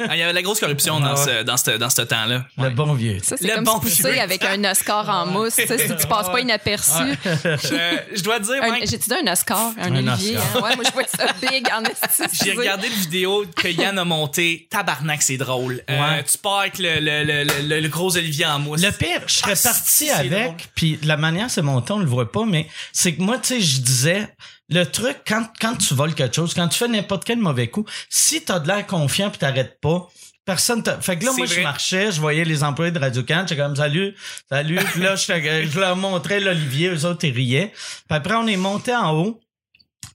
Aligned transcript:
Ah, 0.00 0.16
Il 0.16 0.18
y 0.18 0.22
avait 0.22 0.32
de 0.32 0.34
la 0.34 0.42
grosse 0.42 0.58
corruption 0.58 0.98
dans 0.98 1.14
ce, 1.16 1.44
dans 1.44 1.56
ce, 1.56 1.70
dans 1.72 1.88
ce 1.88 2.02
temps-là. 2.02 2.44
Le 2.58 2.70
bon 2.70 2.94
vieux. 2.94 3.18
Ça, 3.22 3.36
c'est 3.38 3.46
Le 3.46 3.54
comme 3.54 3.64
bon 3.64 3.78
vieux. 3.78 4.20
avec 4.20 4.44
un 4.44 4.64
Oscar 4.68 5.08
en 5.08 5.26
mousse. 5.26 5.54
Tu 5.54 5.66
sais, 5.68 5.78
si 5.78 5.96
tu 5.96 6.06
passes 6.08 6.28
pas 6.28 6.40
inaperçu. 6.40 7.02
Je, 7.34 8.16
je 8.16 8.22
dois 8.22 8.40
dire, 8.40 8.56
Mike, 8.60 8.88
J'ai-tu 8.90 9.08
dit 9.10 9.14
un 9.28 9.32
Oscar? 9.32 9.72
Un, 9.80 9.92
Un 9.92 9.96
Olivier? 9.96 10.36
Oscar. 10.36 10.56
hein? 10.56 10.60
Ouais, 10.68 10.76
moi, 10.76 10.84
je 10.84 10.92
vois 10.92 11.04
ça 11.06 11.32
big 11.40 11.66
en 11.72 11.82
j'ai 12.44 12.52
regardé 12.54 12.88
le 12.88 12.94
vidéo 12.94 13.44
que 13.56 13.68
Yann 13.68 13.96
a 13.98 14.04
monté. 14.04 14.66
Tabarnak, 14.70 15.22
c'est 15.22 15.36
drôle. 15.36 15.82
Euh, 15.88 16.00
Ouais. 16.00 16.24
tu 16.24 16.38
pars 16.38 16.58
avec 16.60 16.78
le, 16.78 16.98
le, 16.98 17.22
le, 17.24 17.44
le, 17.68 17.80
le 17.80 17.88
gros 17.88 18.16
Olivier 18.16 18.46
en 18.46 18.58
mousse. 18.58 18.82
Le 18.82 18.90
pire, 18.90 19.20
je 19.26 19.34
serais 19.34 19.54
Ah, 19.64 19.68
parti 19.68 20.10
avec, 20.10 20.68
puis 20.74 20.98
la 21.04 21.16
manière 21.16 21.50
c'est 21.50 21.62
monté, 21.62 21.92
on 21.92 21.98
le 22.00 22.06
voit 22.06 22.30
pas, 22.32 22.44
mais 22.44 22.66
c'est 22.92 23.14
que 23.14 23.22
moi, 23.22 23.38
tu 23.38 23.48
sais, 23.54 23.60
je 23.60 23.80
disais, 23.80 24.28
le 24.68 24.84
truc, 24.84 25.18
quand, 25.26 25.46
quand 25.60 25.76
tu 25.76 25.94
voles 25.94 26.14
quelque 26.14 26.34
chose, 26.34 26.54
quand 26.54 26.68
tu 26.68 26.78
fais 26.78 26.88
n'importe 26.88 27.24
quel 27.24 27.38
mauvais 27.38 27.68
coup, 27.68 27.84
si 28.08 28.42
t'as 28.42 28.58
de 28.58 28.68
l'air 28.68 28.86
confiant 28.86 29.30
puis 29.30 29.38
t'arrêtes 29.38 29.78
pas, 29.80 30.08
personne 30.44 30.82
t'a... 30.82 31.00
Fait 31.00 31.18
que 31.18 31.24
là, 31.24 31.32
moi, 31.36 31.46
je 31.46 31.60
marchais, 31.60 32.12
je 32.12 32.20
voyais 32.20 32.44
les 32.44 32.64
employés 32.64 32.92
de 32.92 32.98
Radio 32.98 33.22
Can, 33.22 33.44
j'étais 33.46 33.60
comme, 33.60 33.76
salut, 33.76 34.14
salut, 34.48 34.78
puis 34.92 35.02
là, 35.02 35.16
je, 35.16 35.78
leur 35.78 35.96
montrais 35.96 36.40
l'Olivier, 36.40 36.88
eux 36.88 37.04
autres, 37.04 37.24
ils 37.26 37.34
riaient. 37.34 37.72
Puis 37.72 38.16
après, 38.16 38.34
on 38.34 38.46
est 38.46 38.56
monté 38.56 38.94
en 38.94 39.12
haut, 39.12 39.40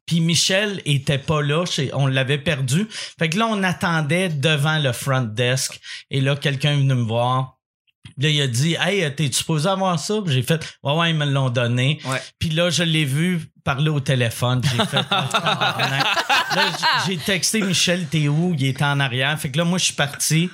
puis 0.06 0.22
Michel 0.22 0.82
était 0.86 1.20
pas 1.20 1.42
là, 1.42 1.64
on 1.94 2.08
l'avait 2.08 2.40
perdu. 2.40 2.88
Fait 3.20 3.30
que 3.30 3.38
là, 3.38 3.48
on 3.48 3.62
attendait 3.62 4.30
devant 4.30 4.80
le 4.80 4.92
front 4.92 5.22
desk. 5.22 5.80
Et 6.10 6.20
là, 6.20 6.36
quelqu'un 6.36 6.72
est 6.72 6.78
venu 6.78 6.96
me 6.96 7.04
voir. 7.04 7.60
Là, 8.18 8.30
il 8.30 8.42
a 8.42 8.48
dit, 8.48 8.76
hey, 8.80 9.14
t'es 9.16 9.32
supposé 9.32 9.70
avoir 9.70 10.00
ça? 10.00 10.20
Puis 10.26 10.34
J'ai 10.34 10.42
fait, 10.42 10.66
ouais, 10.84 10.94
ouais, 10.94 11.12
ils 11.12 11.16
me 11.16 11.26
l'ont 11.26 11.52
donné. 11.52 12.00
Ouais. 12.06 12.20
Puis 12.40 12.50
là, 12.50 12.72
je 12.72 12.84
l'ai 12.84 13.06
vu 13.06 13.40
parler 13.70 13.90
au 13.92 14.00
téléphone. 14.00 14.62
J'ai 14.64 14.84
fait, 14.84 15.06
Ah, 15.12 15.76
là, 16.56 16.64
j'ai 17.06 17.18
texté 17.18 17.62
Michel, 17.62 18.08
t'es 18.08 18.28
où? 18.28 18.56
Il 18.58 18.66
était 18.66 18.84
en 18.84 19.00
arrière. 19.00 19.40
Fait 19.40 19.52
que 19.52 19.60
là, 19.60 19.64
moi, 19.64 19.78
je 19.78 19.86
suis 19.86 19.94
parti. 19.94 20.50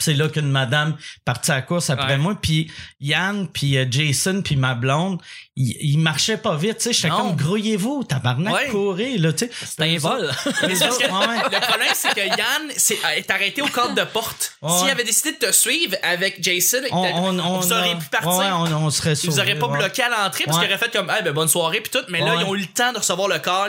C'est 0.00 0.14
là 0.14 0.28
qu'une 0.28 0.50
madame 0.50 0.90
est 0.98 1.24
partie 1.24 1.52
à 1.52 1.56
la 1.56 1.62
course 1.62 1.88
après 1.90 2.12
Ouais. 2.14 2.16
moi. 2.16 2.36
Puis 2.40 2.70
Yann, 3.00 3.46
puis 3.46 3.76
euh, 3.78 3.86
Jason, 3.88 4.42
puis 4.42 4.56
ma 4.56 4.74
blonde, 4.74 5.20
ils, 5.54 5.76
ils 5.80 5.98
marchaient 5.98 6.36
pas 6.36 6.56
vite. 6.56 6.78
Tu 6.78 6.84
sais, 6.84 6.92
j'étais 6.92 7.08
comme, 7.10 7.36
grouillez-vous, 7.36 8.02
tabarnak, 8.04 8.52
Ouais. 8.54 8.68
courez, 8.68 9.18
là, 9.18 9.32
tu 9.32 9.46
sais. 9.46 9.50
C'est 9.64 9.82
un 9.82 9.98
vol. 9.98 10.30
Ouais, 10.62 10.74
le 10.74 11.60
problème, 11.66 11.92
c'est 11.94 12.14
que 12.14 12.26
Yann 12.26 12.70
c'est- 12.76 12.98
est 13.16 13.30
arrêté 13.30 13.62
au 13.62 13.66
cadre 13.66 13.94
de 13.94 14.04
porte. 14.04 14.52
S'il 14.78 14.90
avait 14.90 15.04
décidé 15.04 15.32
de 15.32 15.38
te 15.46 15.52
suivre 15.52 15.96
avec 16.02 16.42
Jason, 16.42 16.78
On, 16.90 16.96
on, 16.98 17.38
on, 17.38 17.58
vous 17.60 17.72
auriez 17.72 17.92
a- 17.92 17.96
pu 17.96 18.06
partir. 18.08 18.30
On, 18.58 18.72
on 18.72 18.90
serait 18.90 19.14
vous 19.14 19.38
auraient 19.40 19.58
pas 19.58 19.68
bloqué 19.68 20.02
à 20.02 20.08
l'entrée 20.08 20.44
parce 20.44 20.58
Ouais. 20.58 20.64
qu'ils 20.66 20.74
auraient 20.74 20.84
fait 20.84 20.92
comme, 20.96 21.12
eh 21.18 21.22
ben, 21.22 21.32
bonne 21.32 21.48
soirée 21.48 21.80
puis 21.80 21.90
tout. 21.90 22.04
Mais 22.08 22.20
là, 22.20 22.36
ils 22.40 22.44
ont 22.44 22.54
eu 22.54 22.60
le 22.60 22.66
temps 22.66 22.92
de 22.92 22.98
recevoir 22.98 23.28
le 23.28 23.38
corps. 23.38 23.68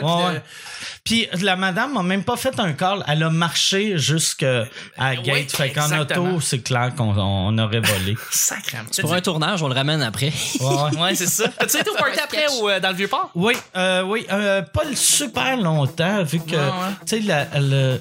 puis 1.04 1.28
de- 1.32 1.44
la 1.44 1.56
madame 1.56 1.92
m'a 1.94 2.02
même 2.02 2.24
pas 2.24 2.36
fait 2.36 2.58
un 2.58 2.72
call, 2.72 3.04
elle 3.08 3.22
a 3.22 3.30
marché 3.30 3.96
jusqu'à 3.98 4.64
la 4.98 5.16
gate. 5.16 5.50
fait. 5.50 5.70
Auto, 6.00 6.40
c'est 6.40 6.60
clair 6.60 6.92
qu'on 6.96 7.14
on 7.16 7.56
aurait 7.58 7.80
volé. 7.80 8.16
Sacrément. 8.30 8.84
Pour 9.00 9.14
un 9.14 9.20
tournage, 9.20 9.62
on 9.62 9.68
le 9.68 9.74
ramène 9.74 10.02
après. 10.02 10.32
Ouais, 10.60 11.14
c'est 11.14 11.26
ça. 11.26 11.44
As-tu 11.58 11.78
été 11.78 11.90
au 11.90 11.94
party 11.94 12.18
après 12.22 12.46
ou 12.60 12.68
euh, 12.68 12.80
dans 12.80 12.90
le 12.90 12.94
vieux 12.96 13.08
port? 13.08 13.30
Oui, 13.34 13.54
euh, 13.76 14.02
oui, 14.02 14.26
euh, 14.32 14.62
pas 14.62 14.84
le 14.84 14.94
super 14.96 15.56
longtemps 15.56 16.22
vu 16.22 16.40
que 16.40 16.50
Ouais, 16.56 16.56
ouais. 16.56 16.94
tu 17.06 17.22
sais 17.22 17.48
le, 17.56 18.00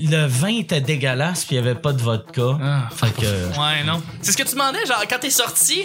le 0.00 0.26
vin 0.26 0.58
était 0.58 0.80
dégueulasse 0.80 1.44
puis 1.44 1.56
il 1.56 1.58
y 1.58 1.62
avait 1.62 1.74
pas 1.74 1.92
de 1.92 2.00
vodka. 2.02 2.58
Ah. 2.62 2.88
Fait 2.94 3.10
que 3.14 3.26
Ouais, 3.58 3.82
non. 3.84 4.02
C'est 4.22 4.32
ce 4.32 4.36
que 4.36 4.42
tu 4.42 4.52
demandais, 4.52 4.84
genre, 4.86 5.02
quand 5.08 5.18
t'es 5.20 5.30
sorti, 5.30 5.84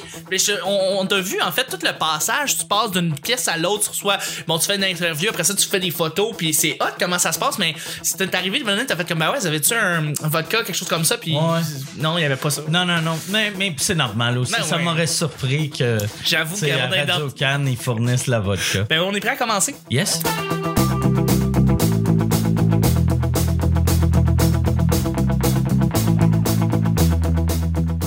on, 0.65 0.97
on 0.99 1.05
t'a 1.05 1.19
vu, 1.19 1.39
en 1.41 1.51
fait, 1.51 1.65
tout 1.65 1.79
le 1.83 1.91
passage, 1.97 2.57
tu 2.57 2.65
passes 2.65 2.91
d'une 2.91 3.13
pièce 3.15 3.47
à 3.47 3.57
l'autre, 3.57 3.93
soit, 3.93 4.17
bon, 4.47 4.57
tu 4.59 4.67
fais 4.67 4.75
une 4.75 4.83
interview, 4.83 5.29
après 5.29 5.43
ça, 5.43 5.53
tu 5.53 5.67
fais 5.67 5.79
des 5.79 5.91
photos, 5.91 6.33
puis 6.37 6.53
c'est 6.53 6.77
hot 6.81 6.93
comment 6.99 7.19
ça 7.19 7.31
se 7.31 7.39
passe, 7.39 7.57
mais 7.59 7.75
si 8.01 8.15
t'es 8.15 8.33
arrivé, 8.35 8.59
le 8.59 8.65
moment, 8.65 8.81
t'as 8.87 8.95
fait 8.95 9.07
comme, 9.07 9.19
bah 9.19 9.31
ouais, 9.31 9.39
vous 9.39 9.47
avez-tu 9.47 9.73
un, 9.73 10.07
un 10.21 10.27
vodka, 10.27 10.63
quelque 10.63 10.73
chose 10.75 10.87
comme 10.87 11.05
ça, 11.05 11.17
puis 11.17 11.35
Ouais. 11.51 11.59
non, 11.97 12.17
il 12.17 12.21
y 12.21 12.25
avait 12.25 12.35
pas 12.35 12.49
ça. 12.49 12.61
non 12.69 12.85
non 12.85 13.01
non, 13.01 13.17
mais 13.29 13.51
mais 13.57 13.75
c'est 13.77 13.95
normal 13.95 14.37
aussi. 14.37 14.53
Ben 14.53 14.63
ça 14.63 14.77
ouais. 14.77 14.83
m'aurait 14.83 15.07
surpris 15.07 15.69
que 15.69 15.97
J'avoue 16.23 16.53
tu 16.55 16.61
sais, 16.61 16.71
à 16.71 16.77
qu'avant 16.77 16.91
d'être 16.91 17.07
dans- 17.07 17.13
Radio 17.13 17.29
Cannes 17.31 17.67
ils 17.67 17.77
fournissent 17.77 18.27
la 18.27 18.39
vodka. 18.39 18.83
Ben, 18.89 19.01
on 19.01 19.13
est 19.13 19.19
prêt 19.19 19.31
à 19.31 19.35
commencer? 19.35 19.75
Yes. 19.89 20.21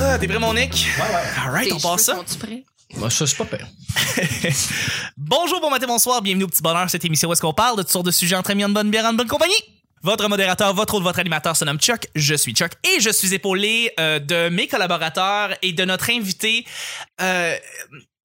Ah, 0.01 0.19
t'es 0.19 0.27
prêt, 0.29 0.39
mon 0.39 0.55
Nick? 0.55 0.73
Ouais, 0.99 1.15
ouais. 1.15 1.45
Alright, 1.45 1.73
on 1.73 1.81
passe 1.81 2.03
ça. 2.05 2.19
prêts? 2.41 2.65
Moi, 2.97 3.11
ça, 3.11 3.27
c'est 3.27 3.37
pas 3.37 3.45
pire. 3.45 3.67
Bonjour, 5.17 5.61
bon 5.61 5.71
matin, 5.71 5.87
bonsoir, 5.87 6.23
bienvenue 6.23 6.45
au 6.45 6.49
Petit 6.49 6.63
Bonheur, 6.63 6.89
cette 6.89 7.05
émission 7.05 7.29
où 7.29 7.33
est-ce 7.33 7.41
qu'on 7.43 7.53
parle 7.53 7.77
de 7.77 7.83
toutes 7.83 7.91
sortes 7.91 8.07
de 8.07 8.11
sujets 8.11 8.37
entre 8.37 8.51
amis, 8.53 8.65
en 8.65 8.69
bonne 8.69 8.91
bière, 8.91 9.05
en 9.05 9.13
bonne 9.13 9.27
compagnie. 9.27 9.55
Votre 10.03 10.29
modérateur, 10.29 10.73
votre 10.75 10.95
autre, 10.95 11.05
votre 11.05 11.19
animateur 11.19 11.57
se 11.57 11.65
nomme 11.65 11.79
Chuck. 11.81 12.07
Je 12.15 12.35
suis 12.35 12.53
Chuck 12.53 12.73
et 12.85 13.01
je 13.01 13.11
suis 13.11 13.35
épaulé 13.35 13.93
euh, 13.99 14.19
de 14.19 14.49
mes 14.51 14.69
collaborateurs 14.69 15.51
et 15.63 15.73
de 15.73 15.85
notre 15.85 16.11
invité. 16.11 16.65
Euh, 17.21 17.57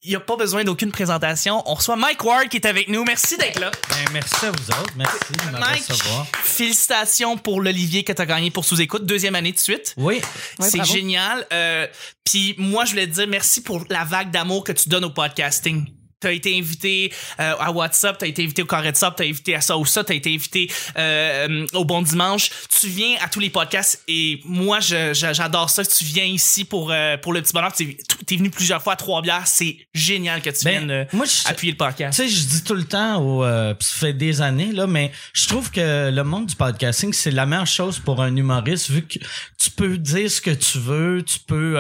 il 0.04 0.10
n'y 0.10 0.16
a 0.16 0.20
pas 0.20 0.36
besoin 0.36 0.64
d'aucune 0.64 0.92
présentation. 0.92 1.62
On 1.68 1.76
reçoit 1.76 1.96
Mike 1.96 2.24
Ward 2.24 2.50
qui 2.50 2.58
est 2.58 2.66
avec 2.66 2.88
nous. 2.88 3.04
Merci 3.04 3.38
d'être 3.38 3.60
là. 3.60 3.70
Ben, 3.90 3.96
merci 4.14 4.46
à 4.48 4.52
vous 4.52 4.70
autres. 4.72 4.94
Merci 4.96 5.16
de 5.32 5.52
me 5.56 5.60
Mike, 5.60 5.86
recevoir. 5.88 6.26
félicitations 6.44 7.38
pour 7.38 7.62
l'Olivier 7.62 8.04
que 8.04 8.12
tu 8.12 8.22
as 8.22 8.26
gagné 8.26 8.50
pour 8.52 8.66
sous-écoute, 8.66 9.06
deuxième 9.06 9.36
année 9.36 9.52
de 9.52 9.60
suite. 9.60 9.94
Oui. 9.98 10.20
C'est 10.60 10.84
génial. 10.84 11.46
Euh, 11.54 11.88
Puis 12.26 12.56
moi, 12.58 12.86
je 12.86 12.92
voulais 12.92 13.08
te 13.08 13.14
dire 13.14 13.28
merci 13.28 13.62
pour 13.62 13.84
la 13.90 14.04
vague 14.04 14.32
d'amour 14.32 14.64
que 14.64 14.72
tu 14.72 14.90
donnes 14.90 15.06
au 15.06 15.12
podcasting. 15.12 15.86
T'as 16.22 16.32
été 16.32 16.58
invité 16.58 17.12
euh, 17.40 17.54
à 17.60 17.72
WhatsApp, 17.72 18.18
t'as 18.20 18.28
été 18.28 18.44
invité 18.44 18.62
au 18.62 18.66
Carré 18.66 18.92
de 18.92 18.98
Sable, 18.98 19.16
t'as 19.18 19.26
été 19.26 19.56
à 19.56 19.62
ça 19.62 19.78
ou 19.78 19.86
ça, 19.86 20.04
t'as 20.04 20.14
été 20.14 20.34
invité 20.34 20.72
euh, 20.98 21.66
au 21.74 21.84
Bon 21.84 22.02
Dimanche. 22.02 22.50
Tu 22.80 22.88
viens 22.88 23.16
à 23.22 23.28
tous 23.28 23.40
les 23.40 23.50
podcasts 23.50 24.04
et 24.08 24.40
moi, 24.46 24.80
j'adore 24.80 25.70
ça. 25.70 25.84
Tu 25.84 26.04
viens 26.04 26.24
ici 26.26 26.64
pour 26.64 26.92
euh, 26.92 27.18
pour 27.18 27.34
le 27.34 27.42
petit 27.42 27.54
bonheur. 27.54 27.74
T'es 27.74 27.98
es 28.32 28.38
venu 28.38 28.50
plusieurs 28.52 28.82
fois 28.82 28.94
à 28.94 28.96
Trois-Bières. 28.96 29.48
C'est 29.48 29.78
génial 29.94 30.42
que 30.42 30.52
tu 30.52 30.64
Ben, 30.64 30.86
viennes 30.86 31.08
moi, 31.14 31.26
je- 31.26 31.50
appuyer 31.50 31.74
le 31.74 31.78
podcast. 31.78 32.18
Tu 32.22 32.30
sais, 32.30 32.34
je 32.36 32.46
dis 32.46 32.64
tout 32.64 32.76
le 32.76 32.84
temps, 32.86 33.22
au, 33.22 33.44
ça 33.44 33.76
fait 33.80 34.14
des 34.14 34.42
années, 34.42 34.72
là, 34.72 34.86
mais 34.88 35.12
je 35.34 35.48
trouve 35.48 35.72
que 35.72 36.12
le 36.12 36.24
monde 36.24 36.46
du 36.46 36.56
podcasting, 36.56 37.14
c'est 37.14 37.32
la 37.32 37.46
meilleure 37.46 37.66
chose 37.68 38.00
pour 38.00 38.22
un 38.22 38.36
humoriste, 38.36 38.90
vu 38.92 39.02
que 39.02 39.18
tu 39.58 39.72
peux 39.72 39.98
dire 39.98 40.30
ce 40.30 40.40
que 40.40 40.52
tu 40.52 40.78
veux, 40.78 41.24
tu 41.24 41.40
peux, 41.40 41.76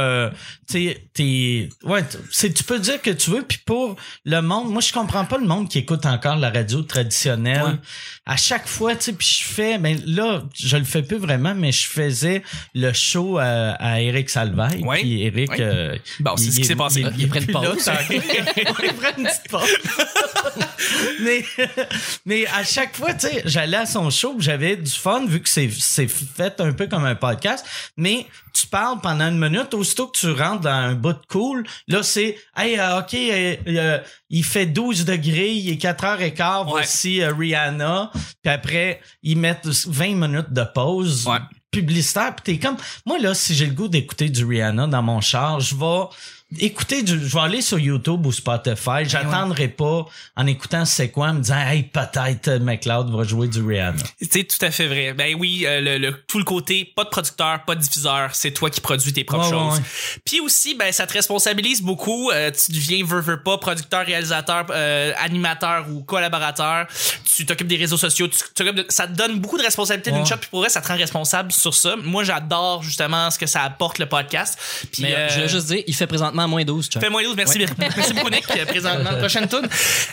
tu 0.73 1.69
ouais, 1.83 2.03
tu 2.07 2.63
peux 2.63 2.79
dire 2.79 3.01
que 3.01 3.11
tu 3.11 3.29
veux, 3.29 3.43
puis 3.43 3.59
pour 3.65 3.95
le 4.31 4.41
monde, 4.41 4.69
moi, 4.71 4.81
je 4.81 4.91
comprends 4.93 5.25
pas 5.25 5.37
le 5.37 5.45
monde 5.45 5.69
qui 5.69 5.77
écoute 5.79 6.05
encore 6.05 6.35
la 6.37 6.49
radio 6.49 6.81
traditionnelle. 6.81 7.61
Ouais. 7.63 7.71
À 8.25 8.37
chaque 8.37 8.67
fois, 8.67 8.95
tu 8.95 9.03
sais, 9.05 9.13
puis 9.13 9.27
je 9.27 9.43
fais, 9.45 9.77
ben 9.77 9.99
là, 10.05 10.43
je 10.55 10.77
le 10.77 10.83
fais 10.83 11.01
plus 11.03 11.17
vraiment, 11.17 11.53
mais 11.55 11.71
je 11.71 11.87
faisais 11.87 12.41
le 12.73 12.93
show 12.93 13.37
à, 13.39 13.71
à 13.79 13.99
Eric 13.99 14.29
Salvaille. 14.29 14.83
Ouais. 14.83 14.99
Puis 15.01 15.23
Eric, 15.23 15.49
Ouais. 15.51 15.57
euh, 15.61 15.97
Bon, 16.19 16.37
c'est 16.37 16.45
il- 16.45 16.53
ce 16.53 16.59
qui 16.59 16.65
s'est 16.65 16.73
il- 16.73 16.77
passé. 16.77 17.01
il- 17.01 17.21
Il 17.21 17.27
prend 17.29 17.39
une 17.39 17.51
là, 17.51 17.59
pause. 17.71 17.89
il 18.09 18.93
prend 18.93 19.17
une 19.17 19.23
petite 19.25 19.49
pause. 19.49 19.69
mais, 21.21 21.43
mais 22.25 22.47
à 22.47 22.63
chaque 22.63 22.95
fois, 22.95 23.13
tu 23.13 23.27
sais, 23.27 23.41
j'allais 23.45 23.77
à 23.77 23.85
son 23.85 24.09
show, 24.09 24.35
j'avais 24.39 24.75
du 24.75 24.91
fun 24.91 25.25
vu 25.25 25.41
que 25.41 25.49
c'est 25.49 25.67
fait 26.07 26.59
un 26.59 26.71
peu 26.73 26.87
comme 26.87 27.05
un 27.05 27.15
podcast. 27.15 27.65
Mais 27.97 28.25
tu 28.53 28.67
parles 28.67 28.99
pendant 29.01 29.27
une 29.27 29.39
minute, 29.39 29.73
aussitôt 29.73 30.07
que 30.07 30.17
tu 30.17 30.31
rentres 30.31 30.61
dans 30.61 30.69
un 30.69 30.93
bout 30.93 31.13
de 31.13 31.25
cool, 31.29 31.65
là, 31.87 32.03
c'est, 32.03 32.37
hey, 32.55 32.79
euh, 32.79 32.99
OK, 32.99 33.13
euh, 33.13 33.55
euh, 33.67 33.99
il 34.29 34.43
fait 34.43 34.65
12 34.65 35.05
degrés, 35.05 35.51
il 35.51 35.69
est 35.69 35.81
4h15, 35.81 36.67
voici 36.67 37.21
euh, 37.21 37.33
Rihanna. 37.33 38.11
Puis 38.41 38.51
après, 38.51 39.01
ils 39.23 39.37
mettent 39.37 39.67
20 39.67 40.15
minutes 40.15 40.51
de 40.51 40.63
pause. 40.63 41.27
Ouais. 41.27 41.39
publicitaire 41.71 42.35
puis 42.35 42.43
t'es 42.43 42.59
comme 42.59 42.75
moi 43.05 43.17
là 43.17 43.33
si 43.33 43.55
j'ai 43.55 43.65
le 43.65 43.73
goût 43.73 43.87
d'écouter 43.87 44.27
du 44.27 44.43
Rihanna 44.43 44.87
dans 44.87 45.01
mon 45.01 45.21
char 45.21 45.61
je 45.61 45.73
vais 45.73 46.03
écouter 46.59 47.01
du 47.03 47.13
je 47.27 47.33
vais 47.33 47.39
aller 47.41 47.61
sur 47.61 47.79
YouTube 47.79 48.25
ou 48.25 48.31
Spotify 48.31 49.03
j'attendrai 49.05 49.67
pas 49.69 50.05
en 50.35 50.47
écoutant 50.47 50.83
c'est 50.85 51.09
quoi 51.09 51.27
en 51.29 51.33
me 51.35 51.39
disant 51.41 51.59
hey 51.65 51.83
peut-être 51.83 52.47
euh, 52.49 52.59
McLeod 52.59 53.09
va 53.15 53.23
jouer 53.23 53.47
du 53.47 53.61
Rihanna 53.63 54.03
C'est 54.29 54.43
tout 54.43 54.63
à 54.65 54.71
fait 54.71 54.87
vrai. 54.87 55.13
Ben 55.13 55.35
oui, 55.39 55.65
euh, 55.65 55.79
le, 55.81 55.97
le- 55.97 56.23
tout 56.27 56.37
le 56.37 56.43
côté, 56.43 56.85
pas 56.95 57.03
de 57.05 57.09
producteur, 57.09 57.63
pas 57.65 57.75
de 57.75 57.81
diffuseur, 57.81 58.29
c'est 58.33 58.51
toi 58.51 58.69
qui 58.69 58.81
produis 58.81 59.13
tes 59.13 59.23
propres 59.23 59.45
Ouais, 59.45 59.49
choses. 59.51 59.73
ouais, 59.75 59.79
ouais. 59.79 60.21
Puis 60.25 60.39
aussi, 60.41 60.75
ben 60.75 60.91
ça 60.91 61.07
te 61.07 61.13
responsabilise 61.13 61.81
beaucoup. 61.81 62.31
Euh, 62.31 62.51
tu 62.51 62.71
deviens 62.71 63.03
veux, 63.05 63.21
veux 63.21 63.41
pas 63.41 63.57
producteur, 63.57 64.05
réalisateur, 64.05 64.65
euh, 64.71 65.13
animateur 65.19 65.87
ou 65.89 66.01
collaborateur. 66.03 66.87
Tu 67.35 67.45
t'occupes 67.45 67.67
des 67.67 67.77
réseaux 67.77 67.97
sociaux. 67.97 68.27
Tu 68.27 68.37
t'occupes 68.53 68.75
de- 68.75 68.85
ça 68.89 69.07
te 69.07 69.13
donne 69.13 69.39
beaucoup 69.39 69.57
de 69.57 69.63
responsabilités 69.63 70.11
d'une 70.11 70.21
Ouais. 70.21 70.25
shot. 70.25 70.37
Puis 70.37 70.49
pour 70.49 70.59
vrai, 70.59 70.69
ça 70.69 70.81
te 70.81 70.87
rend 70.87 70.97
responsable 70.97 71.51
sur 71.51 71.73
ça. 71.73 71.95
Moi, 71.95 72.23
j'adore 72.23 72.83
justement 72.83 73.31
ce 73.31 73.39
que 73.39 73.47
ça 73.47 73.63
apporte 73.63 73.99
le 73.99 74.05
podcast. 74.05 74.57
Puis 74.91 75.03
Mais 75.03 75.15
euh, 75.15 75.29
je 75.29 75.35
voulais 75.35 75.49
juste 75.49 75.67
dire, 75.67 75.83
il 75.87 75.95
fait 75.95 76.07
présentement 76.07 76.40
moins 76.47 76.63
12, 76.63 76.89
Chuck. 76.89 77.01
Fais 77.01 77.09
moins 77.09 77.23
12, 77.23 77.35
merci, 77.35 77.65
merci 77.77 78.13
beaucoup 78.13 78.29
Nick, 78.29 78.45
euh, 78.51 78.65
présentement, 78.65 79.15
prochaine 79.19 79.47
tune. 79.47 79.67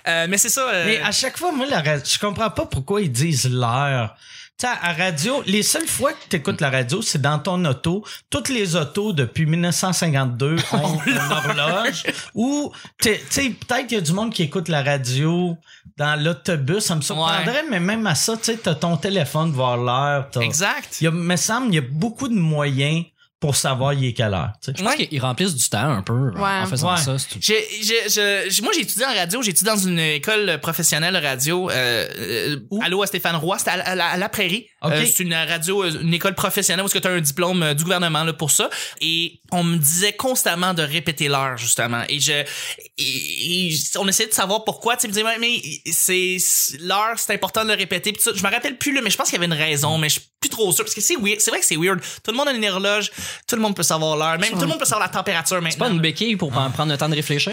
Euh, 0.06 0.26
mais 0.28 0.38
c'est 0.38 0.48
ça. 0.48 0.68
euh, 0.68 0.84
mais 0.86 1.00
à 1.00 1.12
chaque 1.12 1.36
fois 1.38 1.52
moi 1.52 1.66
la 1.66 1.80
ra- 1.80 2.02
je 2.04 2.18
comprends 2.18 2.50
pas 2.50 2.66
pourquoi 2.66 3.00
ils 3.00 3.10
disent 3.12 3.48
l'heure 3.50 4.14
Tu 4.60 4.66
sais, 4.66 4.72
à 4.82 4.92
radio, 4.92 5.42
les 5.46 5.62
seules 5.62 5.86
fois 5.86 6.12
que 6.12 6.28
tu 6.30 6.36
écoutes 6.36 6.60
la 6.60 6.70
radio, 6.70 7.00
c'est 7.00 7.20
dans 7.22 7.38
ton 7.38 7.64
auto. 7.64 8.04
Toutes 8.28 8.48
les 8.48 8.74
autos 8.74 9.12
depuis 9.12 9.46
1952 9.46 10.56
ont 10.72 10.98
une 11.06 11.16
horloge. 11.18 12.02
Ou, 12.34 12.72
tu 13.00 13.10
sais, 13.30 13.50
peut-être 13.50 13.86
qu'il 13.86 13.98
y 13.98 14.00
a 14.00 14.04
du 14.04 14.12
monde 14.12 14.32
qui 14.32 14.42
écoute 14.42 14.68
la 14.68 14.82
radio 14.82 15.56
dans 15.96 16.20
l'autobus. 16.20 16.80
Ça 16.84 16.96
me 16.96 17.00
surprendrait, 17.02 17.64
mais 17.70 17.78
même 17.80 18.04
à 18.08 18.14
ça, 18.16 18.36
tu 18.36 18.44
sais, 18.44 18.56
t'as 18.56 18.74
ton 18.74 18.96
téléphone, 18.96 19.52
voir 19.52 19.76
l'heure. 19.76 20.28
t'as- 20.30 20.40
Exact. 20.40 20.96
Il 21.00 21.10
me 21.12 21.36
semble, 21.36 21.68
il 21.68 21.74
y 21.74 21.78
a 21.78 21.82
beaucoup 21.88 22.26
de 22.28 22.34
moyens 22.34 23.04
pour 23.40 23.54
savoir 23.54 23.92
il 23.92 24.04
est 24.04 24.12
quelle 24.14 24.34
heure. 24.34 24.50
tu 24.62 24.72
sais. 24.72 24.76
Je 24.78 24.82
pense 24.82 24.96
qu'ils 24.96 25.20
remplissent 25.20 25.54
du 25.54 25.68
temps 25.68 25.78
un 25.90 26.02
peu 26.02 26.30
Ouais. 26.32 26.40
en 26.62 26.66
faisant 26.66 26.92
Ouais. 26.94 27.00
ça. 27.00 27.16
c'est 27.18 27.28
tout. 27.28 27.38
J'ai, 27.40 27.64
j'ai, 27.82 28.08
je- 28.08 28.46
j'ai- 28.50 28.62
moi, 28.62 28.72
j'ai 28.74 28.80
étudié 28.80 29.06
en 29.06 29.14
radio. 29.14 29.40
J'ai 29.42 29.50
étudié 29.50 29.70
dans 29.72 29.78
une 29.78 29.98
école 30.00 30.58
professionnelle 30.60 31.16
radio. 31.16 31.70
Euh, 31.70 32.08
euh, 32.18 32.56
allô 32.82 33.00
à 33.02 33.06
Stéphane 33.06 33.36
Roy. 33.36 33.58
C'était 33.58 33.70
à, 33.70 33.74
à 33.74 33.94
la- 33.94 34.08
à 34.08 34.16
la 34.16 34.28
Prairie. 34.28 34.66
Ok. 34.82 34.90
Euh, 34.92 35.04
c'est 35.06 35.22
une 35.22 35.34
radio, 35.34 35.84
euh, 35.84 36.00
une 36.02 36.14
école 36.14 36.34
professionnelle 36.34 36.84
où 36.84 36.88
tu 36.88 36.98
as 36.98 37.10
un 37.10 37.20
diplôme 37.20 37.74
du 37.74 37.84
gouvernement 37.84 38.24
là, 38.24 38.32
pour 38.32 38.50
ça. 38.50 38.70
Et 39.00 39.40
on 39.52 39.62
me 39.62 39.76
disait 39.76 40.14
constamment 40.14 40.74
de 40.74 40.82
répéter 40.82 41.28
l'heure, 41.28 41.56
justement. 41.56 42.02
Et 42.08 42.18
je, 42.18 42.32
et- 42.98 43.68
et 43.68 43.74
on 43.98 44.08
essayait 44.08 44.28
de 44.28 44.34
savoir 44.34 44.64
pourquoi. 44.64 44.96
Tu 44.96 45.02
sais, 45.02 45.08
me 45.08 45.12
disais, 45.12 45.24
mais 45.38 45.60
c'est, 45.92 46.38
c'est- 46.40 46.78
l'heure, 46.80 47.14
c'est 47.18 47.34
important 47.34 47.62
de 47.64 47.70
le 47.70 47.76
répéter. 47.76 48.12
Puis 48.12 48.22
ça, 48.22 48.32
je 48.34 48.42
me 48.42 48.50
rappelle 48.50 48.76
plus, 48.78 48.92
là, 48.92 49.00
mais 49.02 49.10
je 49.10 49.16
pense 49.16 49.28
qu'il 49.30 49.40
y 49.40 49.44
avait 49.44 49.46
une 49.46 49.60
raison, 49.60 49.96
mais 49.98 50.08
je 50.08 50.14
suis 50.14 50.28
plus 50.40 50.50
trop 50.50 50.70
sûr. 50.72 50.84
Parce 50.84 50.94
que 50.94 51.00
c'est 51.00 51.16
weird. 51.16 51.40
C'est 51.40 51.50
vrai 51.50 51.60
que 51.60 51.66
c'est 51.66 51.76
weird. 51.76 52.00
Tout 52.24 52.30
le 52.32 52.36
monde 52.36 52.48
a 52.48 52.52
une 52.52 52.64
horloge. 52.68 53.10
Tout 53.46 53.56
le 53.56 53.62
monde 53.62 53.74
peut 53.76 53.82
savoir 53.82 54.16
l'heure. 54.16 54.38
Même 54.38 54.52
tout 54.52 54.60
le 54.60 54.66
monde 54.66 54.78
peut 54.78 54.84
savoir 54.84 55.06
la 55.08 55.12
température 55.12 55.56
maintenant. 55.56 55.70
C'est 55.70 55.78
pas 55.78 55.88
une 55.88 56.00
béquille 56.00 56.36
pour 56.36 56.56
en 56.56 56.70
prendre 56.70 56.92
le 56.92 56.98
temps 56.98 57.08
de 57.08 57.14
réfléchir? 57.14 57.52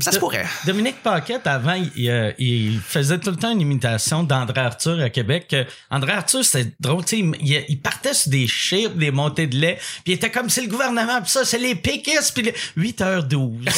Ça 0.00 0.12
se 0.12 0.18
pourrait. 0.18 0.46
Dominique 0.66 1.02
Paquette, 1.02 1.46
avant, 1.46 1.74
il, 1.96 2.10
euh, 2.10 2.32
il 2.38 2.80
faisait 2.80 3.18
tout 3.18 3.30
le 3.30 3.36
temps 3.36 3.50
une 3.52 3.60
imitation 3.60 4.22
d'André 4.22 4.60
Arthur 4.60 5.00
à 5.00 5.10
Québec. 5.10 5.54
André 5.90 6.12
Arthur, 6.12 6.44
c'était 6.44 6.72
drôle, 6.80 7.04
tu 7.04 7.16
sais, 7.16 7.22
il, 7.40 7.64
il- 7.68 7.80
partait 7.80 8.14
sur 8.14 8.30
des 8.30 8.46
chiffres, 8.46 8.94
des 8.94 9.10
montées 9.10 9.46
de 9.46 9.56
lait, 9.56 9.78
puis 10.04 10.12
il 10.12 10.14
était 10.14 10.30
comme, 10.30 10.48
c'est 10.50 10.62
le 10.62 10.68
gouvernement, 10.68 11.20
puis 11.22 11.30
ça, 11.30 11.44
c'est 11.44 11.58
les 11.58 11.74
péquistes, 11.74 12.32
puis 12.34 12.42
le- 12.42 12.52
8h12. 12.76 13.64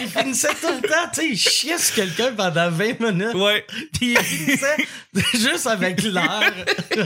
il 0.00 0.08
finissait 0.08 0.48
tout 0.60 0.68
le 0.82 0.88
temps, 0.88 1.08
tu 1.12 1.20
sais, 1.20 1.28
il 1.30 1.38
chiait 1.38 1.78
sur 1.78 1.94
quelqu'un 1.94 2.32
pendant 2.36 2.70
20 2.70 3.00
minutes, 3.00 3.34
Ouais. 3.34 3.64
puis 3.92 4.12
il 4.12 4.18
finissait 4.18 4.76
juste 5.34 5.66
avec 5.66 6.02
l'heure. 6.02 6.42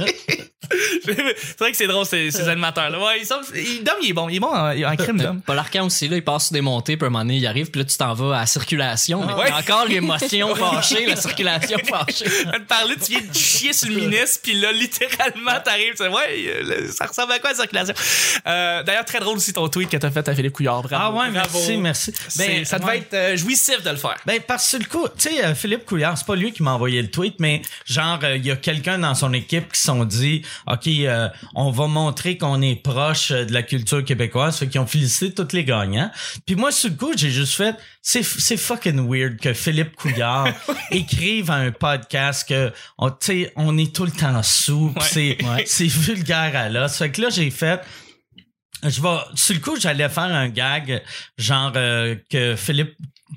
c'est 1.04 1.58
vrai 1.58 1.70
que 1.70 1.76
c'est 1.76 1.86
drôle, 1.86 2.04
ces, 2.06 2.30
ces 2.30 2.48
animateurs-là. 2.48 2.98
Ouais, 2.98 3.20
ils 3.20 3.26
sont, 3.26 3.40
ils- 3.54 3.82
Dom, 3.84 3.94
il 4.02 4.10
est 4.10 4.12
bon. 4.12 4.28
Il 4.28 4.36
est 4.36 4.40
bon 4.40 4.48
en, 4.48 4.70
en 4.70 4.96
crime, 4.96 5.18
Dom. 5.18 5.40
Paul 5.44 5.58
Arcand 5.58 5.86
aussi, 5.86 6.08
là, 6.08 6.16
il 6.16 6.24
passe 6.24 6.46
sur 6.46 6.52
des 6.54 6.60
montées, 6.60 6.96
puis 6.96 7.04
à 7.04 7.08
un 7.08 7.10
moment 7.10 7.24
donné, 7.24 7.36
il 7.36 7.46
arrive, 7.46 7.70
puis 7.70 7.80
là, 7.80 7.84
tu 7.86 7.96
t'en 7.96 8.14
vas 8.14 8.36
à 8.36 8.40
la 8.40 8.46
circulation. 8.46 9.24
Mais 9.26 9.32
Ouais. 9.34 9.48
t'as 9.48 9.58
encore 9.60 9.86
l'émotion 9.86 10.54
fâchée, 10.54 11.06
la 11.06 11.16
circulation 11.16 11.78
fâchée. 11.84 12.24
Te 12.52 12.58
parler, 12.66 12.94
tu 12.96 13.12
viens 13.12 13.20
de 13.20 13.34
chier 13.34 13.72
sur 13.72 13.88
le 13.88 13.94
ministre, 13.96 14.40
puis 14.42 14.54
là, 14.54 14.72
littéralement, 14.72 15.60
t'arrives, 15.64 15.92
tu 15.92 15.98
sais, 16.04 16.08
ouais, 16.08 16.90
ça 16.92 17.06
ressemble 17.06 17.32
à 17.32 17.38
quoi 17.38 17.50
la 17.50 17.56
circulation? 17.56 17.94
Euh, 18.46 18.82
D'ailleurs, 18.82 19.04
très 19.04 19.20
drôle 19.20 19.36
aussi 19.36 19.52
ton 19.52 19.68
tweet 19.68 19.88
que 19.90 19.96
t'as 19.96 20.10
fait 20.10 20.26
à 20.28 20.34
Philippe 20.34 20.52
Couillard. 20.52 20.82
Bravo. 20.82 21.18
Ah 21.18 21.22
ouais, 21.24 21.30
Bravo. 21.30 21.58
merci, 21.58 21.76
merci. 21.76 22.12
C'est- 22.28 22.64
ça 22.64 22.78
devait 22.78 22.90
ouais. 22.90 22.98
être 22.98 23.14
euh, 23.14 23.36
jouissif 23.36 23.82
de 23.82 23.90
le 23.90 23.96
faire. 23.96 24.16
Ben 24.26 24.40
parce 24.46 24.70
que 24.72 24.76
le 24.78 24.84
coup, 24.84 25.06
tu 25.16 25.28
sais, 25.28 25.44
euh, 25.44 25.54
Philippe 25.54 25.84
Couillard, 25.84 26.16
c'est 26.18 26.26
pas 26.26 26.34
lui 26.36 26.52
qui 26.52 26.62
m'a 26.62 26.72
envoyé 26.72 27.00
le 27.02 27.10
tweet, 27.10 27.36
mais 27.38 27.62
genre 27.86 28.18
euh, 28.22 28.36
il 28.36 28.44
y 28.46 28.50
a 28.50 28.56
quelqu'un 28.56 28.98
dans 28.98 29.14
son 29.14 29.32
équipe 29.32 29.72
qui 29.72 29.80
sont 29.80 30.04
dit, 30.04 30.42
ok, 30.66 30.86
euh, 30.88 31.28
on 31.54 31.70
va 31.70 31.86
montrer 31.86 32.36
qu'on 32.38 32.60
est 32.62 32.76
proche 32.82 33.30
euh, 33.30 33.44
de 33.44 33.52
la 33.52 33.62
culture 33.62 34.04
québécoise, 34.04 34.58
fait 34.58 34.68
qu'ils 34.68 34.80
ont 34.80 34.86
félicité 34.86 35.32
tous 35.34 35.54
les 35.54 35.64
gagnants. 35.64 36.10
Puis 36.46 36.54
moi 36.56 36.72
sur 36.72 36.90
le 36.90 36.96
coup, 36.96 37.12
j'ai 37.16 37.30
juste 37.30 37.54
fait, 37.54 37.74
c'est 38.02 38.22
c'est 38.24 38.56
fucking 38.56 39.08
weird 39.08 39.38
que 39.38 39.52
Philippe 39.52 39.94
Couillard 39.96 40.48
écrive 40.90 41.50
à 41.50 41.54
un 41.56 41.70
podcast 41.70 42.48
que, 42.48 42.72
on- 42.98 43.10
tu 43.10 43.16
sais, 43.20 43.52
on 43.56 43.76
est 43.78 43.94
tout 43.94 44.04
le 44.04 44.10
temps 44.12 44.42
sous, 44.42 44.92
Ouais. 44.96 45.02
c'est 45.02 45.38
Ouais. 45.44 45.64
c'est 45.66 45.86
vulgaire 45.86 46.52
à 46.54 46.68
l'os. 46.68 46.96
Fait 46.96 47.10
que 47.10 47.22
là 47.22 47.28
j'ai 47.30 47.50
fait 47.50 47.80
je 48.84 49.02
vais 49.02 49.08
sur 49.34 49.54
le 49.54 49.60
coup 49.60 49.74
j'allais 49.78 50.08
faire 50.08 50.22
un 50.24 50.48
gag 50.48 51.02
genre 51.36 51.72
euh, 51.74 52.14
que 52.30 52.54
Philippe 52.54 52.94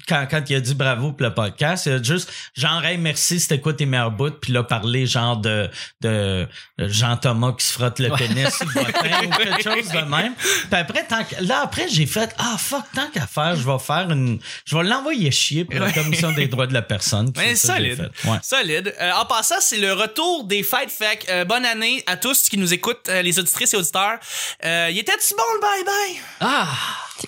quand, 0.07 0.27
quand 0.29 0.43
il 0.49 0.55
a 0.55 0.59
dit 0.59 0.73
bravo 0.73 1.11
pour 1.11 1.27
le 1.27 1.33
podcast, 1.33 1.85
il 1.85 1.93
a 1.93 2.03
juste 2.03 2.31
genre 2.55 2.83
hey 2.83 2.97
merci 2.97 3.39
c'était 3.39 3.59
quoi 3.59 3.73
tes 3.73 3.85
meilleurs 3.85 4.11
bouts? 4.11 4.31
Puis 4.41 4.51
là 4.53 4.63
parler 4.63 5.05
genre 5.05 5.37
de 5.37 5.69
de 6.01 6.47
Jean 6.79 7.17
Thomas 7.17 7.53
qui 7.57 7.65
se 7.65 7.73
frotte 7.73 7.99
le 7.99 8.09
pénis 8.15 8.59
bottin 8.73 9.25
ou 9.25 9.29
quelque 9.37 9.63
chose 9.63 9.89
de 9.91 9.99
même. 10.09 10.33
Puis 10.35 10.67
après 10.79 11.05
tant 11.05 11.23
que, 11.23 11.43
là 11.43 11.61
après 11.63 11.87
j'ai 11.89 12.05
fait 12.05 12.33
ah 12.37 12.55
fuck 12.57 12.83
tant 12.95 13.07
qu'à 13.09 13.27
faire 13.27 13.55
je 13.55 13.65
vais 13.65 13.79
faire 13.79 14.09
une 14.11 14.39
je 14.65 14.75
vais 14.77 14.83
l'envoyer 14.83 15.31
chier 15.31 15.65
pour 15.65 15.79
la 15.79 15.87
Ouais. 15.87 15.93
commission 15.93 16.31
des 16.31 16.47
droits 16.47 16.67
de 16.67 16.73
la 16.73 16.81
personne. 16.81 17.31
Ouais, 17.37 17.49
j'ai 17.49 17.55
solide. 17.55 18.11
Ouais. 18.25 18.37
Solide. 18.43 18.93
Euh, 18.99 19.11
en 19.13 19.25
passant, 19.25 19.55
c'est 19.59 19.77
le 19.77 19.93
retour 19.93 20.43
des 20.45 20.63
fêtes. 20.63 20.91
Fait 20.91 21.19
euh, 21.29 21.45
bonne 21.45 21.65
année 21.65 22.03
à 22.07 22.17
tous 22.17 22.49
qui 22.49 22.57
nous 22.57 22.73
écoutent, 22.73 23.09
euh, 23.09 23.21
les 23.21 23.39
auditrices 23.39 23.73
et 23.73 23.77
auditeurs. 23.77 24.19
Euh, 24.65 24.89
il 24.91 24.97
était-tu 24.99 25.33
bon 25.35 25.43
le 25.55 25.59
bye-bye? 25.61 26.21
Ah! 26.41 26.67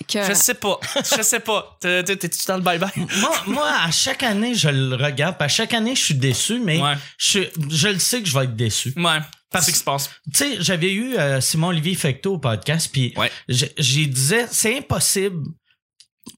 Que. 0.08 0.24
Je 0.26 0.32
sais 0.34 0.54
pas. 0.54 0.78
Je 1.16 1.22
sais 1.22 1.40
pas. 1.40 1.76
T'es- 1.80 2.02
t'es- 2.04 2.16
T'es-tu 2.16 2.44
dans 2.46 2.56
le 2.56 2.62
bye-bye? 2.62 2.90
moi, 3.20 3.30
moi, 3.46 3.70
à 3.82 3.90
chaque 3.90 4.22
année, 4.22 4.54
je 4.54 4.68
le 4.68 4.96
regarde. 4.96 5.36
À 5.38 5.48
chaque 5.48 5.74
année, 5.74 5.94
je 5.94 6.02
suis 6.02 6.14
déçu, 6.14 6.58
mais 6.58 6.80
Ouais. 6.80 6.94
je, 7.18 7.40
je 7.70 7.88
le 7.88 7.98
sais 7.98 8.22
que 8.22 8.28
je 8.28 8.36
vais 8.38 8.44
être 8.44 8.56
déçu. 8.56 8.92
Ouais. 8.96 9.18
C'est 9.52 9.60
ce 9.66 9.70
qui 9.70 9.78
se 9.78 9.84
passe. 9.84 10.10
Tu 10.32 10.38
sais, 10.38 10.56
j'avais 10.58 10.92
eu 10.92 11.16
euh, 11.16 11.40
Simon-Olivier 11.40 11.94
Fecto 11.94 12.34
au 12.34 12.38
podcast, 12.38 12.88
puis 12.92 13.14
Ouais. 13.16 13.30
j'ai 13.48 14.06
disais, 14.06 14.46
c'est 14.50 14.78
impossible 14.78 15.44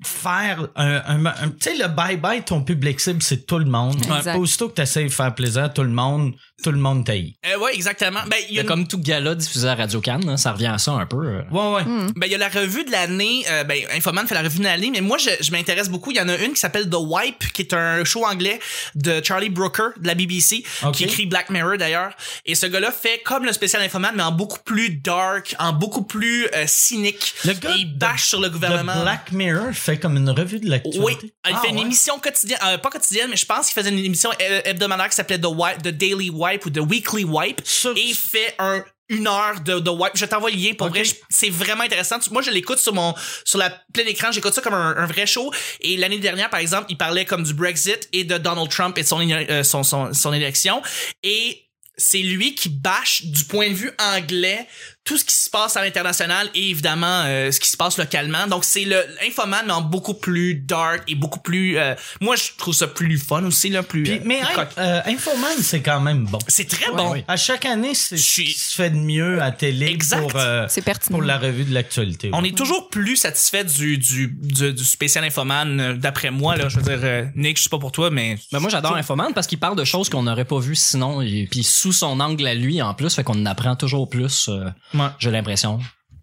faire 0.04 0.66
un, 0.76 1.02
un- 1.06 1.26
un- 1.26 1.48
tu 1.50 1.70
sais 1.70 1.76
le 1.76 1.88
bye 1.88 2.16
bye 2.16 2.42
ton 2.44 2.62
public 2.62 3.00
cible 3.00 3.22
c'est 3.22 3.46
tout 3.46 3.58
le 3.58 3.64
monde 3.66 3.96
Exact. 4.04 4.36
aussitôt 4.36 4.68
que 4.68 4.74
tu 4.74 4.82
essaies 4.82 5.04
de 5.04 5.08
faire 5.08 5.34
plaisir 5.34 5.64
à 5.64 5.68
tout 5.68 5.82
le 5.82 5.88
monde 5.90 6.32
tout 6.62 6.72
le 6.72 6.78
monde 6.78 7.04
taille 7.04 7.34
Euh, 7.46 7.58
ouais, 7.58 7.74
exactement. 7.74 8.20
Ben, 8.30 8.38
il 8.48 8.54
y 8.54 8.58
a 8.58 8.62
une- 8.62 8.66
Comme 8.66 8.88
tout 8.88 8.98
gala 8.98 9.34
diffusé 9.34 9.68
à 9.68 9.74
Radio 9.74 10.00
Cannes, 10.00 10.26
hein, 10.26 10.38
ça 10.38 10.52
revient 10.52 10.68
à 10.68 10.78
ça 10.78 10.92
un 10.92 11.04
peu. 11.04 11.18
euh. 11.18 11.42
ouais 11.50 11.74
ouais 11.74 11.84
Ben, 12.16 12.26
il 12.26 12.32
y 12.32 12.34
a 12.34 12.38
la 12.38 12.48
revue 12.48 12.82
de 12.82 12.90
l'année. 12.90 13.44
Euh, 13.50 13.62
ben, 13.62 13.76
Infoman 13.94 14.26
fait 14.26 14.34
la 14.34 14.40
revue 14.40 14.60
de 14.60 14.64
l'année, 14.64 14.90
mais 14.90 15.02
moi, 15.02 15.18
je, 15.18 15.28
je 15.44 15.50
m'intéresse 15.52 15.90
beaucoup. 15.90 16.12
Il 16.12 16.16
y 16.16 16.20
en 16.20 16.30
a 16.30 16.36
une 16.38 16.54
qui 16.54 16.60
s'appelle 16.60 16.88
The 16.88 16.96
Wipe, 16.98 17.52
qui 17.52 17.60
est 17.60 17.74
un 17.74 18.04
show 18.04 18.24
anglais 18.24 18.58
de 18.94 19.20
Charlie 19.22 19.50
Brooker 19.50 19.88
de 20.00 20.06
la 20.06 20.14
BBC, 20.14 20.64
qui 20.94 21.04
écrit 21.04 21.26
Black 21.26 21.50
Mirror 21.50 21.76
d'ailleurs. 21.76 22.12
Et 22.46 22.54
ce 22.54 22.64
gars-là 22.64 22.90
fait 22.90 23.20
comme 23.22 23.44
le 23.44 23.52
spécial 23.52 23.82
Infoman, 23.82 24.12
mais 24.16 24.22
en 24.22 24.32
beaucoup 24.32 24.60
plus 24.64 24.88
dark, 24.88 25.54
en 25.58 25.74
beaucoup 25.74 26.04
plus 26.04 26.46
euh, 26.54 26.64
cynique. 26.66 27.34
Le 27.44 27.52
gars 27.52 27.70
Et 27.76 27.80
il 27.80 27.92
de- 27.92 27.98
bâche 27.98 28.28
sur 28.28 28.40
le 28.40 28.48
gouvernement. 28.48 29.02
Black 29.02 29.30
Mirror 29.32 29.72
fait 29.76 29.98
comme 29.98 30.16
une 30.16 30.30
revue 30.30 30.60
de 30.60 30.68
l'actualité 30.68 31.00
Oui, 31.04 31.16
il 31.22 31.30
Ah, 31.44 31.60
fait 31.60 31.68
une 31.68 31.76
ouais? 31.76 31.82
émission 31.82 32.18
quotidienne, 32.18 32.58
euh, 32.64 32.78
pas 32.78 32.90
quotidienne, 32.90 33.28
mais 33.30 33.36
je 33.36 33.46
pense 33.46 33.66
qu'il 33.66 33.74
faisait 33.74 33.90
une 33.90 33.98
émission 34.04 34.30
euh, 34.42 34.60
hebdomadaire 34.64 35.08
qui 35.08 35.16
s'appelait 35.16 35.38
The 35.40 35.46
Wipe, 35.46 35.82
The 35.82 35.88
Daily 35.88 36.30
Wipe 36.30 36.66
ou 36.66 36.70
The 36.70 36.78
Weekly 36.80 37.24
Wipe, 37.24 37.60
Sur- 37.64 37.96
et 37.96 38.00
il 38.00 38.14
fait 38.14 38.54
un 38.58 38.84
une 39.08 39.28
heure 39.28 39.60
de, 39.60 39.78
de 39.78 39.88
wipe. 39.88 40.16
Je 40.16 40.24
t'envoie 40.24 40.50
le 40.50 40.56
lien 40.56 40.72
pour 40.76 40.88
vrai. 40.88 41.04
C'est 41.30 41.48
vraiment 41.48 41.84
intéressant. 41.84 42.16
Moi, 42.32 42.42
je 42.42 42.50
l'écoute 42.50 42.78
sur 42.80 42.92
mon, 42.92 43.14
sur 43.44 43.56
la 43.56 43.70
plein 43.94 44.02
écran. 44.04 44.32
J'écoute 44.32 44.52
ça 44.52 44.60
comme 44.60 44.74
un, 44.74 44.96
un 44.96 45.06
vrai 45.06 45.26
show. 45.28 45.52
Et 45.80 45.96
l'année 45.96 46.18
dernière, 46.18 46.50
par 46.50 46.58
exemple, 46.58 46.86
il 46.88 46.96
parlait 46.98 47.24
comme 47.24 47.44
du 47.44 47.54
Brexit 47.54 48.08
et 48.12 48.24
de 48.24 48.36
Donald 48.36 48.68
Trump 48.68 48.98
et 48.98 49.02
de 49.02 49.06
son, 49.06 49.20
euh, 49.30 49.62
son, 49.62 49.84
son, 49.84 50.12
son 50.12 50.32
élection. 50.32 50.82
Et 51.22 51.68
c'est 51.96 52.18
lui 52.18 52.56
qui 52.56 52.68
bâche 52.68 53.22
du 53.26 53.44
point 53.44 53.68
de 53.70 53.74
vue 53.74 53.92
anglais 54.00 54.66
tout 55.06 55.16
ce 55.16 55.24
qui 55.24 55.34
se 55.34 55.48
passe 55.48 55.76
à 55.76 55.82
l'international 55.82 56.50
et 56.54 56.68
évidemment 56.70 57.22
euh, 57.26 57.50
ce 57.50 57.60
qui 57.60 57.70
se 57.70 57.76
passe 57.76 57.96
localement. 57.96 58.46
Donc 58.48 58.64
c'est 58.64 58.84
le 58.84 59.02
Infoman 59.26 59.62
mais 59.66 59.72
en 59.72 59.80
beaucoup 59.80 60.14
plus 60.14 60.54
dark 60.56 61.02
et 61.08 61.14
beaucoup 61.14 61.40
plus 61.40 61.78
euh, 61.78 61.94
moi 62.20 62.36
je 62.36 62.44
trouve 62.58 62.74
ça 62.74 62.86
plus 62.88 63.16
fun 63.16 63.44
aussi 63.44 63.70
là 63.70 63.82
plus, 63.82 64.02
Puis- 64.02 64.12
euh, 64.14 64.20
mais 64.24 64.40
plus 64.40 64.62
euh, 64.78 65.00
Infoman 65.06 65.52
c'est 65.60 65.80
quand 65.80 66.00
même 66.00 66.24
bon 66.26 66.38
c'est 66.48 66.68
très 66.68 66.90
bon. 66.92 67.12
oui. 67.12 67.24
à 67.28 67.36
chaque 67.36 67.64
année 67.64 67.94
c'est 67.94 68.16
Je 68.16 68.22
ce 68.22 68.40
qui 68.42 68.52
se 68.52 68.74
fait 68.74 68.90
de 68.90 68.96
mieux 68.96 69.40
à 69.40 69.52
télé 69.52 69.86
Exact. 69.86 70.20
pour 70.20 70.32
euh, 70.36 70.66
C'est 70.68 70.82
pertinent. 70.82 71.18
pour 71.18 71.26
la 71.26 71.38
revue 71.38 71.64
de 71.64 71.72
l'actualité 71.72 72.30
On 72.32 72.42
est 72.44 72.56
toujours 72.56 72.88
plus 72.90 73.16
satisfait 73.16 73.64
du 73.64 73.96
du, 73.98 74.26
du, 74.28 74.72
du 74.74 74.84
spécial 74.84 75.24
Infoman 75.24 75.80
euh, 75.80 75.94
d'après 75.94 76.30
moi 76.30 76.56
là, 76.56 76.68
je 76.68 76.76
veux 76.78 76.82
dire 76.82 77.00
euh, 77.04 77.24
Nick, 77.36 77.56
je 77.58 77.62
sais 77.64 77.68
pas 77.68 77.78
pour 77.78 77.92
toi 77.92 78.10
mais 78.10 78.36
Ben 78.52 78.58
moi 78.60 78.70
j'adore 78.70 78.96
Infoman 78.96 79.32
parce 79.34 79.46
qu'il 79.46 79.58
parle 79.58 79.76
de 79.76 79.84
choses 79.84 80.08
qu'on 80.08 80.24
n'aurait 80.24 80.44
pas 80.44 80.58
vues 80.58 80.74
sinon 80.74 81.22
et 81.22 81.46
puis 81.50 81.62
sous 81.62 81.92
son 81.92 82.18
angle 82.20 82.46
à 82.46 82.54
lui 82.54 82.82
en 82.82 82.92
plus 82.94 83.14
fait 83.14 83.22
qu'on 83.24 83.40
en 83.40 83.46
apprend 83.46 83.76
toujours 83.76 84.08
plus 84.10 84.48
euh, 84.48 84.64
Ouais. 84.98 85.08
j'ai 85.18 85.30
l'impression 85.30 85.80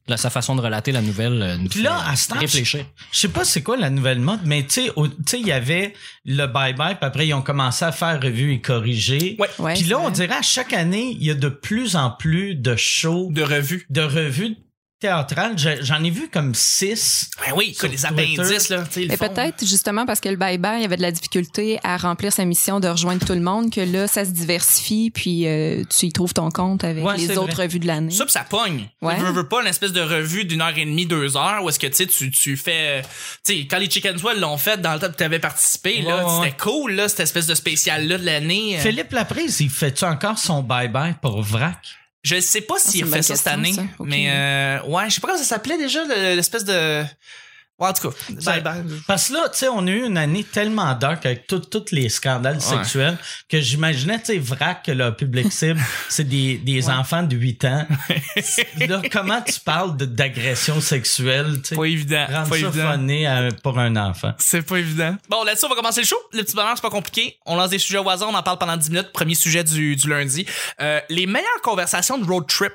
Là, 0.10 0.18
sa 0.18 0.30
façon 0.30 0.54
de 0.58 0.62
relater 0.62 0.92
la 0.92 1.02
nouvelle 1.02 1.42
euh, 1.42 1.56
nous 1.56 1.70
Puis 1.70 1.80
fait 1.80 1.86
là, 1.86 1.98
à 2.06 2.18
ce 2.18 2.28
temps, 2.28 2.38
réfléchir. 2.38 2.86
Je 3.14 3.20
sais 3.22 3.30
pas 3.30 3.46
c'est 3.46 3.64
quoi 3.64 3.78
la 3.78 3.90
nouvelle 3.90 4.20
mode, 4.20 4.42
mais 4.44 4.64
tu 4.68 4.82
sais, 4.82 5.40
il 5.40 5.48
y 5.48 5.52
avait 5.54 5.94
le 6.26 6.46
bye-bye, 6.46 6.98
puis 6.98 7.06
après, 7.06 7.26
ils 7.26 7.34
ont 7.34 7.42
commencé 7.42 7.86
à 7.86 7.94
faire 7.94 8.22
revue 8.22 8.52
et 8.52 8.60
corriger. 8.60 9.38
Ouais. 9.40 9.48
Ouais, 9.60 9.74
puis 9.76 9.86
là, 9.86 10.00
on 10.00 10.04
vrai. 10.04 10.12
dirait 10.12 10.36
à 10.36 10.42
chaque 10.42 10.74
année, 10.74 11.16
il 11.18 11.24
y 11.24 11.32
a 11.32 11.36
de 11.36 11.48
plus 11.48 11.96
en 11.96 12.12
plus 12.12 12.56
de 12.56 12.76
shows, 12.76 13.30
de 13.32 13.44
revue. 13.44 13.86
de 13.90 14.02
revues 14.02 14.58
je- 15.56 15.82
j'en 15.84 16.04
ai 16.04 16.10
vu 16.10 16.30
comme 16.30 16.54
six. 16.56 17.30
Ben 17.46 17.54
oui, 17.56 17.74
Sur 17.74 17.88
les 17.90 18.06
appendices, 18.06 18.70
là, 18.70 18.84
Mais 18.96 19.18
peut-être 19.18 19.66
justement 19.66 20.06
parce 20.06 20.20
que 20.20 20.30
le 20.30 20.38
bye-bye 20.38 20.80
il 20.80 20.86
avait 20.86 20.98
de 20.98 21.02
la 21.02 21.12
difficulté 21.12 21.80
à 21.84 21.98
remplir 21.98 22.32
sa 22.32 22.46
mission 22.46 22.80
de 22.80 22.88
rejoindre 22.88 23.26
tout 23.26 23.34
le 23.34 23.42
monde 23.42 23.72
que 23.72 23.82
là, 23.82 24.08
ça 24.08 24.26
se 24.26 24.32
diversifie 24.32 25.12
puis 25.12 25.48
euh, 25.48 25.84
tu 25.90 26.08
y 26.08 26.12
trouves 26.12 26.34
ton 26.34 26.50
compte 26.50 26.84
avec 26.84 27.04
Ouais, 27.04 27.18
les 27.18 27.38
autres 27.38 27.54
vrai. 27.54 27.64
revues 27.66 27.80
de 27.80 27.88
l'année. 27.88 28.12
Ça, 28.12 28.26
puis 28.26 28.32
ça 28.34 28.46
pogne. 28.50 28.88
Ouais. 29.02 29.16
Je 29.20 29.26
veux, 29.26 29.32
veux 29.32 29.48
pas 29.48 29.62
une 29.62 29.68
espèce 29.68 29.92
de 29.94 30.02
revue 30.02 30.46
d'une 30.46 30.62
heure 30.62 30.78
et 30.78 30.86
demie, 30.86 31.06
deux 31.06 31.36
heures, 31.38 31.64
où 31.64 31.70
est-ce 31.70 31.80
que 31.80 31.88
tu 31.88 31.96
sais, 31.96 32.06
tu 32.08 32.32
tu 32.32 32.58
fais, 32.58 33.02
tu 33.46 33.54
sais, 33.54 33.68
quand 33.68 33.78
les 33.78 33.90
Chicken 33.90 34.18
Swell 34.18 34.40
l'ont 34.40 34.58
fait 34.58 34.82
dans 34.82 34.94
le 34.94 35.00
temps 35.00 35.10
que 35.12 35.18
tu 35.18 35.24
avais 35.24 35.40
participé, 35.40 36.02
là, 36.02 36.26
Ouais, 36.26 36.32
ouais. 36.40 36.46
c'était 36.46 36.58
cool, 36.64 36.94
là, 36.94 37.10
cette 37.10 37.22
espèce 37.22 37.48
de 37.48 37.56
spécial 37.56 38.08
là 38.08 38.18
de 38.18 38.26
l'année. 38.26 38.78
Euh, 38.78 38.82
Philippe 38.82 39.12
Laprise, 39.12 39.60
il 39.60 39.70
fait-tu 39.70 40.04
encore 40.06 40.38
son 40.38 40.62
bye-bye 40.64 41.16
pour 41.22 41.42
Vrac? 41.42 41.78
Je 42.24 42.40
sais 42.40 42.62
pas 42.62 42.76
c'est 42.80 42.92
s'il 42.92 43.02
une 43.02 43.08
a 43.08 43.10
fait 43.10 43.14
bonne 43.16 43.22
ça 43.24 43.36
cette 43.36 43.48
année, 43.48 43.74
ça? 43.74 43.84
Mais 44.00 44.30
euh, 44.30 44.82
ouais, 44.88 45.10
je 45.10 45.16
sais 45.16 45.22
pas 45.22 45.28
comment 45.28 45.40
ça 45.40 45.46
s'appelait 45.46 45.78
déjà, 45.78 46.04
le- 46.06 46.36
l'espèce 46.36 46.64
de. 46.64 47.04
Ouais, 47.84 47.90
en 47.90 47.94
tout 47.94 48.10
cas, 48.10 48.16
Ça- 48.40 48.52
bye 48.60 48.62
bye. 48.62 48.84
Parce 49.08 49.28
que 49.28 49.34
là, 49.34 49.50
tu 49.50 49.58
sais, 49.60 49.68
on 49.68 49.86
a 49.88 49.90
eu 49.92 50.06
une 50.06 50.18
année 50.18 50.44
tellement 50.44 50.94
dark 50.96 51.26
avec 51.26 51.48
tous 51.48 51.62
les 51.92 52.08
scandales 52.10 52.62
sexuels 52.62 53.18
que 53.50 53.60
j'imaginais, 53.60 54.20
tu 54.20 54.26
sais, 54.28 54.38
vrac 54.40 54.84
que 54.86 54.92
le 54.92 55.14
public 55.14 55.52
cible, 55.52 55.82
c'est 56.10 56.24
des, 56.24 56.58
des 56.58 56.90
enfants 56.90 57.24
de 57.24 57.36
8 57.36 57.66
ans. 57.66 57.88
là, 58.88 59.02
comment 59.12 59.42
tu 59.42 59.60
parles 59.60 59.98
d'agression 59.98 60.80
sexuelle, 60.82 61.62
tu 61.62 61.70
sais? 61.70 61.76
Pas 61.76 61.84
évident. 61.86 62.26
Rendre 62.30 62.50
Pas 62.50 62.60
ça 62.60 62.68
évident. 62.68 63.48
à- 63.48 63.52
pour 63.62 63.78
un 63.80 63.96
enfant. 63.96 64.34
C'est 64.38 64.62
pas 64.62 64.78
évident. 64.78 65.16
Bon, 65.30 65.44
là-dessus, 65.44 65.66
on 65.66 65.70
va 65.70 65.76
commencer 65.76 66.02
le 66.02 66.08
show. 66.08 66.18
Le 66.32 66.44
petit 66.44 66.56
bonheur, 66.56 66.72
c'est 66.76 66.82
pas 66.82 66.90
compliqué. 66.90 67.38
On 67.46 67.56
lance 67.56 67.70
des 67.70 67.80
sujets 67.80 67.98
au 68.00 68.10
hasard, 68.10 68.30
on 68.30 68.36
en 68.36 68.44
parle 68.44 68.58
pendant 68.58 68.78
10 68.78 68.90
minutes. 68.92 69.12
Premier 69.14 69.36
sujet 69.36 69.64
du, 69.64 69.96
du 69.96 70.08
lundi. 70.10 70.46
Euh, 70.82 71.00
les 71.10 71.26
meilleures 71.28 71.62
conversations 71.62 72.18
de 72.18 72.26
road 72.26 72.46
trip. 72.48 72.72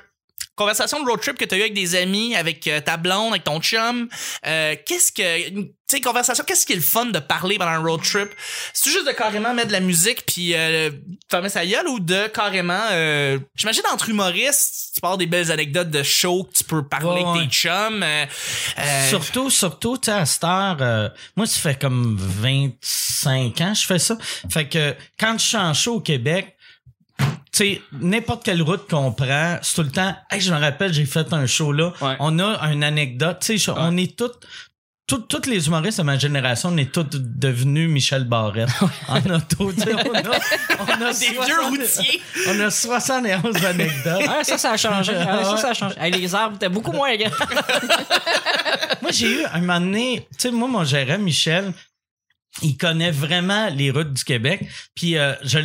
Conversation 0.59 1.01
de 1.01 1.09
road 1.09 1.21
trip 1.21 1.37
que 1.37 1.45
tu 1.45 1.55
as 1.55 1.57
eu 1.57 1.61
avec 1.61 1.73
des 1.73 1.95
amis, 1.95 2.35
avec 2.35 2.67
euh, 2.67 2.81
ta 2.81 2.97
blonde, 2.97 3.29
avec 3.31 3.45
ton 3.45 3.61
chum. 3.61 4.09
Euh, 4.45 4.75
qu'est-ce 4.85 5.11
que. 5.13 5.49
Tu 5.49 5.95
sais, 5.95 6.01
conversation, 6.01 6.43
qu'est-ce 6.45 6.65
qui 6.67 6.73
est 6.73 6.75
le 6.75 6.81
fun 6.83 7.05
de 7.07 7.17
parler 7.17 7.57
pendant 7.57 7.71
un 7.71 7.79
road 7.79 8.01
trip? 8.03 8.29
C'est 8.73 8.91
juste 8.91 9.07
de 9.07 9.11
carrément 9.13 9.53
mettre 9.55 9.69
de 9.69 9.71
la 9.73 9.79
musique 9.79 10.23
puis 10.27 10.53
euh, 10.53 10.91
fermer 11.31 11.49
sa 11.49 11.65
gueule 11.65 11.87
ou 11.87 11.99
de 11.99 12.27
carrément. 12.27 12.83
Euh, 12.91 13.39
J'imagine 13.55 13.81
entre 13.91 14.09
humoristes, 14.09 14.91
tu 14.93 15.01
parles 15.01 15.17
des 15.17 15.25
belles 15.25 15.49
anecdotes 15.51 15.89
de 15.89 16.03
show 16.03 16.43
que 16.43 16.57
tu 16.59 16.63
peux 16.65 16.83
parler 16.87 17.23
Ouais, 17.23 17.39
avec 17.39 17.49
tes 17.49 17.55
chums. 17.55 18.03
euh, 18.03 18.25
euh, 18.79 19.09
Surtout, 19.09 19.49
surtout, 19.49 19.97
tu 19.97 20.09
à 20.11 20.25
cette 20.27 20.43
heure, 20.43 20.77
euh, 20.81 21.09
moi, 21.35 21.47
ça 21.47 21.57
fait 21.59 21.79
comme 21.81 22.17
25 22.19 23.61
ans 23.61 23.73
que 23.73 23.79
je 23.79 23.85
fais 23.85 23.99
ça. 23.99 24.17
Fait 24.51 24.67
que 24.67 24.93
quand 25.19 25.37
je 25.39 25.45
suis 25.45 25.57
en 25.57 25.73
show 25.73 25.95
au 25.95 26.01
Québec, 26.01 26.55
sais, 27.63 27.81
n'importe 27.91 28.43
quelle 28.43 28.61
route 28.61 28.89
qu'on 28.89 29.11
prend, 29.11 29.57
c'est 29.61 29.75
tout 29.75 29.83
le 29.83 29.91
temps, 29.91 30.15
hey, 30.31 30.41
je 30.41 30.53
me 30.53 30.59
rappelle, 30.59 30.93
j'ai 30.93 31.05
fait 31.05 31.31
un 31.33 31.45
show 31.45 31.71
là. 31.71 31.93
Ouais. 32.01 32.15
On 32.19 32.39
a 32.39 32.57
une 32.71 32.83
anecdote, 32.83 33.37
tu 33.41 33.57
sais, 33.57 33.71
on 33.75 33.95
est 33.97 34.17
tous, 34.17 34.31
tous 35.07 35.17
tous 35.17 35.49
les 35.49 35.67
humoristes 35.67 35.97
de 35.97 36.03
ma 36.03 36.17
génération, 36.17 36.69
on 36.71 36.77
est 36.77 36.91
tous 36.91 37.05
devenus 37.11 37.89
Michel 37.89 38.25
Barrette 38.25 38.69
en 39.07 39.17
auto. 39.17 39.71
On 39.71 40.13
a, 40.13 40.21
on 40.79 41.01
a 41.01 41.13
des 41.13 41.33
60 41.33 41.45
vieux 41.45 41.61
routiers. 41.61 42.21
On 42.47 42.59
a 42.59 42.69
71 42.69 43.65
anecdotes. 43.65 44.23
Ah, 44.27 44.43
ça, 44.43 44.57
ça 44.57 44.71
a 44.73 44.77
changé. 44.77 45.13
Ah, 45.15 45.43
ça, 45.43 45.57
ça 45.57 45.69
a 45.69 45.73
changé. 45.73 45.95
Hey, 45.99 46.11
les 46.11 46.35
arbres 46.35 46.55
étaient 46.57 46.69
beaucoup 46.69 46.91
moins 46.91 47.15
grands. 47.15 47.29
Moi, 49.01 49.11
j'ai 49.11 49.41
eu 49.41 49.45
un 49.45 49.59
moment 49.61 49.79
donné, 49.79 50.27
tu 50.37 50.49
sais, 50.49 50.51
moi, 50.51 50.67
mon 50.67 50.83
gérant, 50.83 51.17
Michel, 51.17 51.73
il 52.61 52.77
connaît 52.77 53.11
vraiment 53.11 53.69
les 53.69 53.91
routes 53.91 54.13
du 54.13 54.23
Québec. 54.23 54.61
Puis 54.95 55.17
euh, 55.17 55.33
je, 55.43 55.59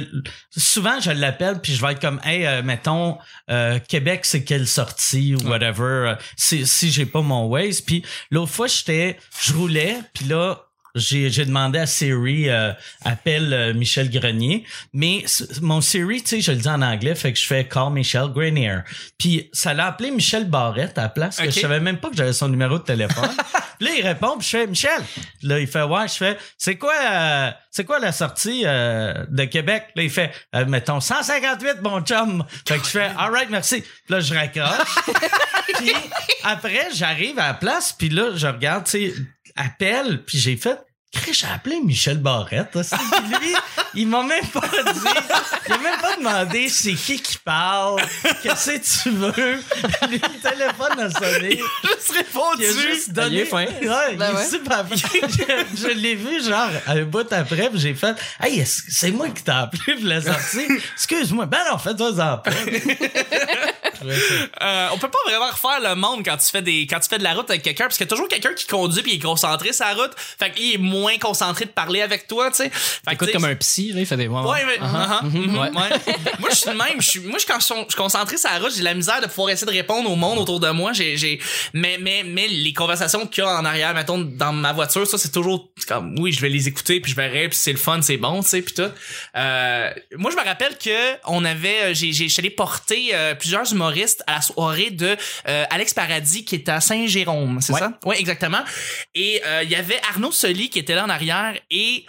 souvent, 0.57 1.01
je 1.01 1.11
l'appelle, 1.11 1.61
puis 1.61 1.75
je 1.75 1.85
vais 1.85 1.93
être 1.93 2.01
comme, 2.01 2.21
hey, 2.25 2.47
euh, 2.47 2.63
mettons, 2.63 3.19
euh, 3.51 3.79
Québec, 3.89 4.25
c'est 4.25 4.45
quelle 4.45 4.67
sortie 4.67 5.35
ou 5.35 5.49
whatever, 5.49 5.83
euh, 6.11 6.15
si, 6.37 6.67
si 6.67 6.91
j'ai 6.91 7.07
pas 7.07 7.23
mon 7.23 7.47
Waze. 7.47 7.81
Puis 7.81 8.05
l'autre 8.31 8.53
fois, 8.53 8.67
j'étais, 8.67 9.19
je 9.43 9.53
roulais, 9.53 9.97
puis 10.15 10.27
là, 10.27 10.61
j'ai, 10.97 11.29
j'ai 11.29 11.45
demandé 11.45 11.81
à 11.81 11.87
Siri, 11.87 12.49
euh, 12.49 12.73
appelle 13.05 13.53
euh, 13.53 13.75
Michel 13.75 14.09
Grenier. 14.11 14.65
Mais 14.93 15.25
mon 15.61 15.81
Siri, 15.81 16.23
tu 16.23 16.29
sais, 16.29 16.41
je 16.41 16.53
le 16.53 16.59
dis 16.59 16.69
en 16.69 16.83
anglais, 16.83 17.17
fait 17.17 17.33
que 17.33 17.39
je 17.41 17.45
fais 17.47 17.67
call 17.67 17.93
Michel 17.93 18.29
Grenier. 18.29 18.79
Puis 19.19 19.51
ça 19.53 19.75
l'a 19.75 19.87
appelé 19.87 20.13
Michel 20.13 20.49
Barrette 20.49 20.97
à 20.97 21.03
la 21.03 21.09
place, 21.09 21.39
que 21.39 21.47
Ok. 21.47 21.51
je 21.51 21.59
savais 21.61 21.81
même 21.81 21.99
pas 21.99 22.11
que 22.11 22.17
j'avais 22.17 22.33
son 22.33 22.49
numéro 22.49 22.79
de 22.79 22.85
téléphone. 22.85 23.29
Puis 23.79 23.89
là, 23.89 23.95
il 23.97 24.07
répond, 24.07 24.39
puis 24.39 24.47
je 24.47 24.57
fais 24.57 24.67
Michel. 24.67 25.03
Là, 25.43 25.59
il 25.59 25.67
fait 25.67 25.83
ouais, 25.83 26.09
je 26.09 26.15
fais 26.15 26.39
c'est 26.59 26.77
quoi 26.77 26.95
euh, 26.95 27.51
c'est 27.71 27.85
quoi 27.85 27.99
la 27.99 28.13
sortie 28.13 28.63
euh, 28.65 29.25
de 29.29 29.45
Québec? 29.45 29.87
Là, 29.95 30.03
il 30.03 30.11
fait 30.11 30.31
euh, 30.55 30.65
mettons 30.67 31.01
158 31.01 31.83
mon 31.83 32.01
chum. 32.03 32.45
Fait 32.67 32.79
que 32.79 32.85
je 32.85 32.91
fais 32.91 33.11
all 33.19 33.33
right, 33.33 33.51
merci. 33.51 33.81
Puis 33.81 33.91
là, 34.15 34.21
je 34.21 34.35
raccroche. 34.35 34.95
puis 35.79 35.93
après, 36.43 36.89
j'arrive 36.93 37.39
à 37.39 37.49
la 37.49 37.55
place, 37.55 37.93
puis 37.93 38.09
là, 38.09 38.33
je 38.35 38.47
regarde, 38.47 38.85
tu 38.85 38.91
sais, 38.91 39.15
appel, 39.57 40.23
puis 40.25 40.39
j'ai 40.39 40.57
fait 40.57 40.79
j'ai 41.33 41.47
appelé 41.47 41.81
Michel 41.81 42.19
Barrette. 42.19 42.75
aussi. 42.77 42.95
Lui, 43.41 43.55
il 43.95 44.07
m'a 44.09 44.23
même 44.23 44.47
pas 44.49 44.61
dit, 44.61 45.01
il 45.67 45.73
a 45.73 45.79
même 45.79 46.01
pas 46.01 46.17
demandé 46.17 46.69
c'est 46.69 46.95
qui 46.95 47.21
qui 47.21 47.39
parle, 47.39 48.01
qu'est-ce 48.43 48.71
que 48.73 49.03
tu 49.03 49.11
veux? 49.11 49.33
Lui, 50.09 50.21
le 50.21 50.41
téléphone 50.51 51.01
a 51.01 51.11
sonné. 51.11 51.61
juste 51.85 52.13
répondu. 52.13 52.63
Il 52.65 52.67
a 52.67 52.73
juste 52.93 53.11
donné. 53.13 53.37
Il 53.37 53.39
est 53.41 53.45
fin. 53.47 53.65
Ouais, 53.65 54.13
il 54.13 54.19
Ben 54.19 54.33
est 54.33 54.37
ouais. 54.37 54.47
super 54.47 54.87
fin. 54.89 54.95
je 54.95 55.83
je 55.83 55.89
l'ai 55.89 56.15
vu, 56.15 56.43
genre, 56.45 56.69
un 56.87 57.03
bout 57.03 57.31
après, 57.33 57.71
puis 57.71 57.81
j'ai 57.81 57.95
fait, 57.95 58.15
hey, 58.43 58.65
c'est 58.67 59.11
moi 59.11 59.29
qui 59.31 59.43
t'ai 59.43 59.53
appelé 59.53 59.95
pour 59.97 60.05
la 60.07 60.21
sortie. 60.23 60.67
Excuse-moi. 60.95 61.47
Ben 61.47 61.61
non, 61.71 61.79
fais-toi 61.79 62.11
en. 62.21 62.43
Euh, 64.63 64.89
on 64.93 64.99
peut 64.99 65.09
pas 65.11 65.19
vraiment 65.27 65.51
refaire 65.51 65.81
le 65.81 65.95
monde 65.95 66.23
quand 66.25 66.37
tu 66.37 66.51
fais 66.51 66.61
des 66.63 66.87
quand 66.87 67.01
tu 67.01 67.09
fais 67.09 67.19
de 67.19 67.25
la 67.25 67.33
route 67.35 67.49
avec 67.49 67.63
quelqu'un 67.63 67.85
parce 67.85 67.97
qu'il 67.97 68.05
y 68.07 68.09
a 68.09 68.11
toujours 68.11 68.29
quelqu'un 68.29 68.53
qui 68.53 68.67
conduit 68.67 69.03
puis 69.03 69.13
il 69.13 69.17
est 69.17 69.23
concentré 69.23 69.73
sur 69.73 69.87
la 69.87 69.95
route 69.95 70.13
fait 70.17 70.51
qu'il 70.53 70.75
est 70.75 70.79
moins 70.79 71.04
concentré 71.21 71.65
de 71.65 71.71
parler 71.71 72.03
avec 72.03 72.27
toi 72.27 72.51
tu 72.51 72.57
sais 72.65 72.71
Écoute 73.11 73.33
comme 73.33 73.45
un 73.45 73.55
psy, 73.57 73.93
là, 73.93 74.01
il 74.01 74.07
fait 74.07 74.17
des. 74.17 74.27
Ouais, 74.29 74.41
Ouais, 74.43 74.61
mais, 74.67 74.81
ouais. 74.81 75.59
ouais. 75.59 75.71
moi, 76.41 76.49
je 76.51 76.57
suis 76.57 76.71
le 76.71 76.77
même. 76.77 77.01
Je 77.01 77.09
suis, 77.09 77.21
moi, 77.21 77.39
je, 77.39 77.47
quand 77.47 77.59
je 77.61 77.65
suis 77.65 77.97
concentré 77.97 78.37
sur 78.37 78.51
la 78.51 78.59
route, 78.59 78.73
j'ai 78.75 78.83
la 78.83 78.95
misère 78.95 79.21
de 79.21 79.27
pouvoir 79.27 79.51
essayer 79.51 79.67
de 79.67 79.77
répondre 79.77 80.11
au 80.11 80.17
monde 80.17 80.39
autour 80.39 80.61
de 80.61 80.71
moi. 80.71 80.93
J'ai, 80.93 81.17
j'ai, 81.17 81.41
mais, 81.73 81.99
mais, 82.01 82.23
mais 82.25 82.49
les 82.49 82.73
conversations 82.73 83.27
qu'il 83.27 83.45
y 83.45 83.47
a 83.47 83.51
en 83.59 83.65
arrière, 83.65 83.95
mettons, 83.95 84.19
dans 84.19 84.53
ma 84.53 84.73
voiture, 84.73 85.07
ça, 85.07 85.19
c'est 85.19 85.33
toujours 85.33 85.69
comme, 85.87 86.15
oui, 86.19 86.33
je 86.33 86.41
vais 86.41 86.49
les 86.49 86.69
écouter, 86.69 87.01
puis 87.01 87.11
je 87.13 87.17
verrai, 87.17 87.49
puis 87.49 87.59
c'est 87.59 87.73
le 87.73 87.79
fun, 87.79 88.01
c'est 88.03 88.17
bon, 88.17 88.43
tu 88.43 88.49
sais, 88.49 88.63
puis 88.63 88.75
tout. 88.75 88.91
Euh, 89.37 89.91
moi, 90.17 90.31
je 90.31 90.37
me 90.37 90.45
rappelle 90.45 90.77
que 90.79 91.15
on 91.27 91.45
avait, 91.45 91.83
euh, 91.85 91.95
j'ai, 91.95 92.13
j'ai, 92.13 92.29
allé 92.39 92.51
porter 92.51 93.11
euh, 93.15 93.35
plusieurs 93.35 93.71
humoristes 93.73 94.23
à 94.27 94.37
la 94.37 94.41
soirée 94.43 94.91
de 94.91 95.17
euh, 95.49 95.65
Alex 95.71 95.95
Paradis, 95.95 96.45
qui 96.45 96.55
est 96.57 96.69
à 96.69 96.81
Saint-Jérôme, 96.81 97.61
c'est 97.61 97.73
Ouais. 97.73 97.81
ça? 97.81 97.93
Oui, 98.05 98.17
exactement. 98.19 98.63
Et 99.15 99.43
euh, 99.47 99.63
il 99.65 99.71
y 99.71 99.75
avait 99.77 100.01
Arnaud 100.11 100.33
Soli 100.33 100.71
qui 100.71 100.79
était 100.79 100.94
en 101.01 101.09
arrière, 101.09 101.59
et 101.71 102.07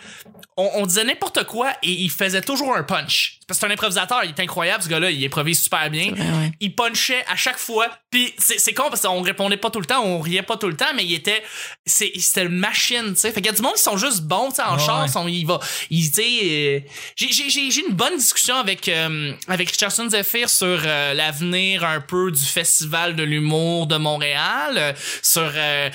on, 0.58 0.70
on 0.76 0.86
disait 0.86 1.04
n'importe 1.04 1.44
quoi 1.46 1.72
et 1.84 1.92
il 1.92 2.10
faisait 2.10 2.42
toujours 2.42 2.76
un 2.76 2.84
punch. 2.84 3.40
Parce 3.48 3.60
que 3.60 3.66
c'est 3.68 3.72
un 3.72 3.74
improvisateur, 3.74 4.24
il 4.24 4.30
est 4.32 4.40
incroyable 4.40 4.82
ce 4.84 4.90
gars-là, 4.90 5.12
il 5.12 5.24
improvise 5.24 5.62
super 5.62 5.88
bien. 5.92 6.12
vrai, 6.12 6.22
ouais. 6.22 6.52
Il 6.62 6.74
punchait 6.74 7.24
à 7.30 7.36
chaque 7.36 7.60
fois. 7.60 7.88
Puis 8.10 8.34
c'est 8.40 8.60
c'est 8.60 8.74
con 8.74 8.86
parce 8.90 9.02
qu'on 9.02 9.22
répondait 9.22 9.58
pas 9.58 9.70
tout 9.70 9.80
le 9.80 9.86
temps, 9.86 10.04
on 10.04 10.20
riait 10.20 10.42
pas 10.42 10.58
tout 10.58 10.68
le 10.68 10.76
temps, 10.76 10.94
mais 10.96 11.04
il 11.06 11.14
était 11.14 11.44
c'est 11.86 12.12
c'était 12.18 12.44
une 12.44 12.58
machine, 12.58 13.10
tu 13.14 13.20
sais. 13.20 13.30
Fait 13.32 13.42
qu'il 13.42 13.46
y 13.48 13.50
a 13.50 13.56
du 13.56 13.62
monde 13.62 13.76
qui 13.76 13.84
sont 13.84 13.98
juste 13.98 14.22
bons, 14.24 14.50
tu 14.50 14.56
sais, 14.56 14.64
en 14.64 14.78
Ouais. 14.78 14.84
char, 14.84 15.08
sont- 15.10 15.28
il 15.28 15.46
va 15.46 15.60
il 15.92 16.10
tu 16.10 16.22
sais 16.22 16.24
euh, 16.44 16.80
j'ai 17.16 17.32
j'ai 17.32 17.50
j'ai 17.50 17.70
j'ai 17.70 17.82
une 17.88 17.94
bonne 17.94 18.18
discussion 18.18 18.56
avec 18.56 18.88
euh, 18.88 19.34
avec 19.48 19.70
Richardson 19.70 20.10
Zephyr 20.10 20.50
sur 20.50 20.66
euh, 20.84 21.14
l'avenir 21.14 21.84
un 21.84 22.02
peu 22.02 22.32
du 22.32 22.42
festival 22.44 23.16
de 23.16 23.22
l'humour 23.24 23.86
de 23.86 23.98
Montréal, 23.98 24.74
euh, 24.78 24.94
sur 25.22 25.52
euh, 25.54 25.90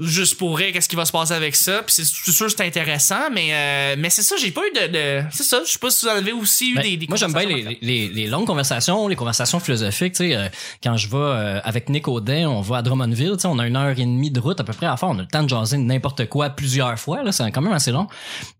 juste 0.00 0.38
pour 0.38 0.56
rire 0.56 0.72
qu'est-ce 0.72 0.88
qui 0.88 0.96
va 0.96 1.04
se 1.04 1.12
passer 1.12 1.32
avec 1.34 1.54
ça. 1.56 1.82
Puis 1.82 1.92
c'est 1.96 2.04
c'est 2.06 2.32
sûr 2.32 2.46
que 2.46 2.52
c'est 2.56 2.64
intéressant, 2.64 3.28
mais 3.30 3.48
euh, 3.52 3.96
mais 4.04 4.10
c'est 4.10 4.22
ça, 4.22 4.36
j'ai 4.36 4.50
pas 4.50 4.60
eu 4.60 4.70
de, 4.78 4.92
de 4.92 5.24
c'est 5.32 5.44
ça, 5.44 5.62
je 5.64 5.70
sais 5.70 5.78
pas 5.78 5.88
si 5.88 6.04
vous 6.04 6.12
en 6.12 6.16
avez 6.16 6.32
aussi 6.32 6.72
eu 6.72 6.74
Ben, 6.74 6.82
des, 6.82 6.98
des 6.98 7.06
moi, 7.06 7.16
j'aime 7.16 7.32
bien 7.32 7.46
les, 7.46 7.78
les, 7.80 8.08
les 8.10 8.26
longues 8.26 8.46
conversations, 8.46 9.08
les 9.08 9.16
conversations 9.16 9.60
philosophiques. 9.60 10.12
Tu 10.12 10.28
sais, 10.28 10.36
euh, 10.36 10.48
quand 10.82 10.98
je 10.98 11.08
vais 11.08 11.16
euh, 11.16 11.60
avec 11.64 11.88
Nick 11.88 12.06
Audin, 12.06 12.46
on 12.50 12.60
va 12.60 12.76
à 12.76 12.82
Drummondville, 12.82 13.32
tu 13.32 13.40
sais, 13.40 13.48
on 13.48 13.58
a 13.58 13.66
une 13.66 13.76
heure 13.76 13.98
et 13.98 14.04
demie 14.04 14.30
de 14.30 14.40
route 14.40 14.60
à 14.60 14.64
peu 14.64 14.74
près 14.74 14.84
à 14.84 14.98
faire. 14.98 15.08
On 15.08 15.18
a 15.18 15.22
le 15.22 15.26
temps 15.26 15.42
de 15.42 15.48
jaser 15.48 15.78
n'importe 15.78 16.28
quoi 16.28 16.50
plusieurs 16.50 16.98
fois. 16.98 17.22
Là, 17.22 17.32
c'est 17.32 17.50
quand 17.50 17.62
même 17.62 17.72
assez 17.72 17.92
long. 17.92 18.06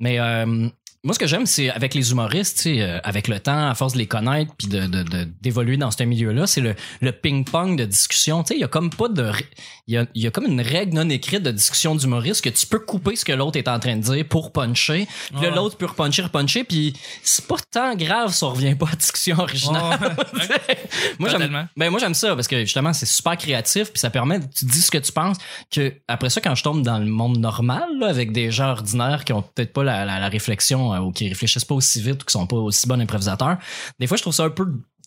Mais 0.01 0.19
euh, 0.19 0.67
moi, 1.05 1.15
ce 1.15 1.19
que 1.19 1.27
j'aime, 1.27 1.47
c'est 1.47 1.71
avec 1.71 1.95
les 1.95 2.11
humoristes, 2.11 2.57
tu 2.57 2.63
sais, 2.77 2.81
euh, 2.83 2.99
avec 3.05 3.29
le 3.29 3.39
temps, 3.39 3.69
à 3.69 3.75
force 3.75 3.93
de 3.93 3.99
les 3.99 4.07
connaître 4.07 4.53
puis 4.57 4.69
de, 4.69 4.87
de, 4.87 5.03
de- 5.03 5.29
d'évoluer 5.43 5.77
dans 5.77 5.91
ce 5.91 6.03
milieu-là, 6.03 6.47
c'est 6.47 6.61
le, 6.63 6.75
le 7.01 7.13
ping-pong 7.13 7.77
de 7.79 7.85
discussion. 7.85 8.43
Tu 8.43 8.49
sais, 8.49 8.55
il 8.57 8.61
y 8.61 8.65
a 8.65 8.69
comme 8.69 8.91
pas 8.91 9.09
de, 9.09 9.23
ré- 9.23 9.47
il 9.87 9.95
y 9.95 9.99
a, 9.99 10.07
il 10.15 10.23
y 10.23 10.27
a 10.27 10.31
comme 10.31 10.47
une 10.47 10.61
règle 10.63 10.95
non 10.97 11.09
écrite 11.11 11.43
de 11.43 11.51
discussion 11.51 11.95
d'humoriste 11.95 12.43
que 12.43 12.49
tu 12.49 12.67
peux 12.67 12.79
couper 12.81 13.17
ce 13.17 13.25
que 13.25 13.33
l'autre 13.33 13.59
est 13.59 13.69
en 13.69 13.79
train 13.79 13.97
de 13.97 14.03
dire 14.03 14.25
pour 14.27 14.51
puncher. 14.53 15.07
Puis 15.33 15.43
là, 15.43 15.51
Ouais. 15.51 15.55
l'autre 15.55 15.77
peut 15.77 15.87
repuncher, 15.87 16.23
repuncher, 16.23 16.65
puis 16.65 16.95
c'est 17.23 17.47
pas 17.47 17.57
tant 17.71 17.95
grave 17.95 18.33
si 18.33 18.43
on 18.45 18.51
revient 18.51 18.75
pas 18.75 18.87
à 18.87 18.91
la 18.91 18.97
discussion 18.97 19.39
originale. 19.39 19.99
moi, 21.19 21.29
j'aime, 21.29 21.69
ben, 21.77 21.91
moi, 21.91 22.01
j'aime 22.01 22.15
ça 22.15 22.35
parce 22.35 22.49
que 22.49 22.61
justement, 22.61 22.93
c'est 22.93 23.07
super 23.07 23.37
créatif 23.37 23.91
puis 23.93 24.01
ça 24.01 24.11
permet, 24.11 24.41
tu 24.41 24.65
dis 24.65 24.81
ce 24.81 24.91
que 24.91 24.99
tu 24.99 25.13
penses, 25.13 25.37
que 25.71 25.93
après 26.09 26.31
ça, 26.31 26.41
quand 26.41 26.55
je 26.55 26.63
tombe 26.63 26.83
dans 26.83 26.99
le 26.99 27.07
monde 27.07 27.39
normal, 27.39 27.85
là, 27.99 28.09
avec 28.09 28.33
des 28.33 28.51
gens 28.51 28.71
ordinaires 28.71 29.25
qui 29.25 29.33
ont 29.33 29.43
peut-être 29.43 29.73
pas 29.73 29.85
la, 29.85 30.05
la, 30.05 30.19
la 30.19 30.29
réflexion 30.29 30.94
euh, 30.95 31.01
ou 31.01 31.13
qui 31.13 31.29
réfléchissent 31.29 31.65
pas 31.65 31.75
aussi 31.75 32.01
vite 32.01 32.23
ou 32.23 32.27
qui 32.27 32.33
sont 32.33 32.47
pas 32.47 32.57
aussi 32.57 32.87
bons 32.87 33.01
improvisateurs, 33.01 33.59
des 33.99 34.07
fois, 34.07 34.17
je 34.17 34.23
trouve 34.23 34.35
ça 34.35 34.45
un 34.45 34.51
peu 34.51 34.67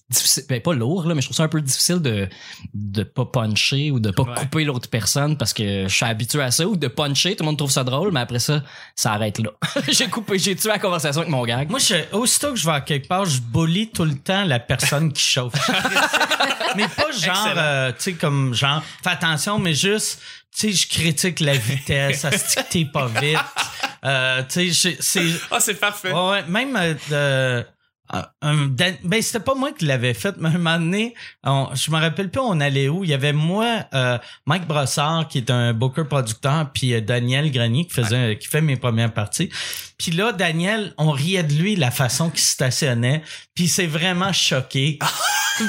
difficile, 0.10 0.44
ben 0.48 0.62
pas 0.62 0.74
lourd 0.74 1.06
là, 1.06 1.16
mais 1.16 1.22
je 1.22 1.28
trouve 1.28 1.36
ça 1.36 1.44
un 1.44 1.50
peu 1.50 1.62
difficile 1.62 2.00
de 2.00 2.30
de 2.74 3.04
pas 3.04 3.26
puncher 3.26 3.92
ou 3.92 4.00
de 4.00 4.12
pas 4.12 4.24
couper 4.24 4.64
l'autre 4.64 4.90
personne 4.90 5.38
parce 5.38 5.54
que 5.54 5.88
je 5.88 5.94
suis 5.94 6.06
habitué 6.06 6.42
à 6.42 6.52
ça 6.52 6.66
ou 6.66 6.78
de 6.78 6.88
puncher, 6.88 7.36
tout 7.36 7.44
le 7.44 7.48
monde 7.48 7.58
trouve 7.58 7.72
ça 7.72 7.84
drôle, 7.84 8.12
mais 8.14 8.22
après 8.22 8.40
ça, 8.40 8.64
ça 8.96 9.14
arrête 9.14 9.40
là. 9.40 9.52
j'ai 9.88 10.08
coupé, 10.08 10.40
j'ai 10.40 10.56
tué 10.56 10.70
la 10.70 10.80
conversation 10.80 11.22
avec 11.22 11.32
mon 11.32 11.44
gag. 11.44 11.70
Moi, 11.70 11.80
je, 11.80 11.96
aussitôt 12.16 12.52
que 12.52 12.56
je 12.56 12.66
vais 12.66 12.74
à 12.74 12.82
quelque 12.82 13.08
part, 13.08 13.26
je 13.26 13.42
bully 13.42 13.90
tout 13.90 14.06
le 14.06 14.16
temps 14.16 14.46
la 14.46 14.60
personne 14.60 15.12
qui 15.12 15.22
chauffe. 15.22 15.54
mais 16.78 16.88
pas 16.88 17.12
genre, 17.12 17.54
euh, 17.58 17.92
tu 17.92 18.04
sais, 18.04 18.14
comme 18.14 18.54
genre, 18.54 18.82
fais 19.04 19.10
attention, 19.10 19.60
mais 19.60 19.74
juste, 19.74 20.22
tu 20.58 20.74
sais, 20.74 20.74
je 20.74 20.88
critique 20.88 21.40
la 21.40 21.56
vitesse, 21.56 22.22
ça 22.22 22.32
se 22.32 22.60
t'es 22.72 22.86
pas 22.86 23.08
vite. 23.08 23.38
Euh, 24.04 24.42
tu 24.50 24.74
sais, 24.74 24.98
c'est... 25.00 25.22
Ah, 25.52 25.60
c'est 25.60 25.76
parfait. 25.76 26.12
Ouais, 26.12 26.44
même 26.48 26.76
euh, 27.12 27.64
un- 28.42 28.68
Dan- 28.68 28.98
ben 29.04 29.22
c'était 29.22 29.40
pas 29.40 29.56
moi 29.56 29.72
qui 29.72 29.86
l'avais 29.86 30.14
fait 30.14 30.36
mais 30.38 30.50
un 30.50 30.54
moment 30.54 30.80
donné 30.80 31.14
on- 31.44 31.70
je 31.74 31.92
me 31.92 31.98
rappelle 32.00 32.30
plus 32.30 32.42
on 32.42 32.60
allait 32.60 32.90
où. 32.90 33.04
Il 33.04 33.10
y 33.10 33.14
avait 33.14 33.34
moi 33.34 33.86
euh, 33.94 34.18
Mike 34.46 34.68
Brossard 34.68 35.28
qui 35.28 35.40
est 35.40 35.50
un 35.52 35.74
booker 35.74 36.06
producteur 36.06 36.70
puis 36.74 36.94
euh, 36.94 37.02
Daniel 37.02 37.52
Grenier 37.52 37.86
qui 37.86 37.94
faisait 37.94 38.38
qui 38.40 38.48
fait 38.48 38.62
mes 38.62 38.78
premières 38.78 39.14
parties. 39.14 39.50
Puis 39.98 40.12
là 40.12 40.32
Daniel 40.32 40.94
on 40.98 41.12
riait 41.12 41.44
de 41.44 41.54
lui 41.54 41.76
la 41.76 41.92
façon 41.92 42.30
qu'il 42.30 42.40
stationnait 42.42 43.24
puis 43.56 43.68
c'est 43.68 43.88
vraiment 43.88 44.34
choqué. 44.34 45.00
Puis 45.58 45.66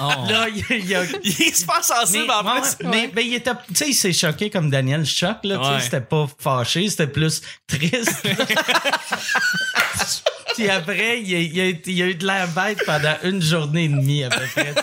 Oh. 0.00 0.10
là 0.30 0.46
il, 0.48 0.64
il 0.86 0.94
a 0.94 1.04
Il 1.22 1.42
est 1.42 1.54
super 1.54 1.84
sensible 1.84 2.24
mais, 2.26 2.32
en 2.32 2.54
ouais, 2.54 2.60
plus. 2.62 2.86
ouais, 2.86 2.90
mais 2.90 3.08
ben, 3.08 3.20
il 3.26 3.34
était, 3.34 3.50
tu 3.68 3.74
sais, 3.74 3.88
il 3.90 3.94
s'est 3.94 4.14
choqué 4.14 4.48
comme 4.48 4.70
Daniel 4.70 5.04
choque, 5.04 5.44
là, 5.44 5.78
c'était 5.78 6.00
pas 6.00 6.26
fâché, 6.38 6.88
c'était 6.88 7.06
plus 7.06 7.42
triste. 7.66 8.26
Puis 10.56 10.68
après, 10.70 11.20
il 11.22 11.34
a, 11.34 11.38
il 11.38 11.60
a 11.60 11.64
été- 11.66 11.90
il 11.92 12.02
a 12.02 12.06
eu 12.06 12.14
de 12.14 12.26
l'air 12.26 12.48
bête 12.48 12.78
pendant 12.84 13.14
une 13.24 13.40
journée 13.42 13.84
et 13.84 13.88
demie 13.88 14.24
à 14.24 14.28
peu 14.30 14.40
près. 14.54 14.74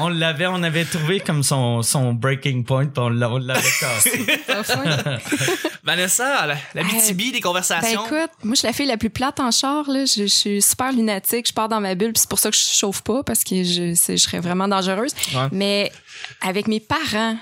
On 0.00 0.08
l'avait, 0.08 0.46
on 0.46 0.62
avait 0.62 0.84
trouvé 0.84 1.20
comme 1.20 1.42
son, 1.42 1.82
son 1.82 2.12
breaking 2.12 2.62
point, 2.64 2.86
puis 2.86 3.02
on 3.02 3.08
l'a- 3.08 3.30
on 3.30 3.38
l'avait 3.38 3.60
cassé. 3.80 4.24
Pas 4.46 4.62
fun. 4.62 4.82
Vanessa, 5.84 6.46
la, 6.46 6.56
la 6.74 6.82
BTB 6.82 7.16
des 7.18 7.32
Ben 7.32 7.40
conversations. 7.42 8.04
écoute, 8.06 8.30
moi 8.42 8.54
je 8.54 8.58
suis 8.60 8.66
la 8.66 8.72
fille 8.72 8.86
la 8.86 8.96
plus 8.96 9.10
plate 9.10 9.38
en 9.40 9.50
char 9.50 9.88
là. 9.88 10.04
Je, 10.04 10.22
je 10.22 10.26
suis 10.26 10.62
super 10.62 10.92
lunatique, 10.92 11.46
je 11.48 11.52
pars 11.52 11.68
dans 11.68 11.80
ma 11.80 11.94
bulle, 11.94 12.12
puis 12.12 12.20
c'est 12.20 12.28
pour 12.28 12.38
ça 12.38 12.50
que 12.50 12.56
je 12.56 12.62
chauffe 12.62 13.02
pas 13.02 13.22
parce 13.22 13.44
que 13.44 13.62
je, 13.62 13.94
je 14.08 14.16
serais 14.16 14.40
vraiment 14.40 14.68
dangereuse. 14.68 15.12
Ouais. 15.34 15.48
Mais 15.52 15.92
avec 16.40 16.66
mes 16.68 16.80
parents, 16.80 17.36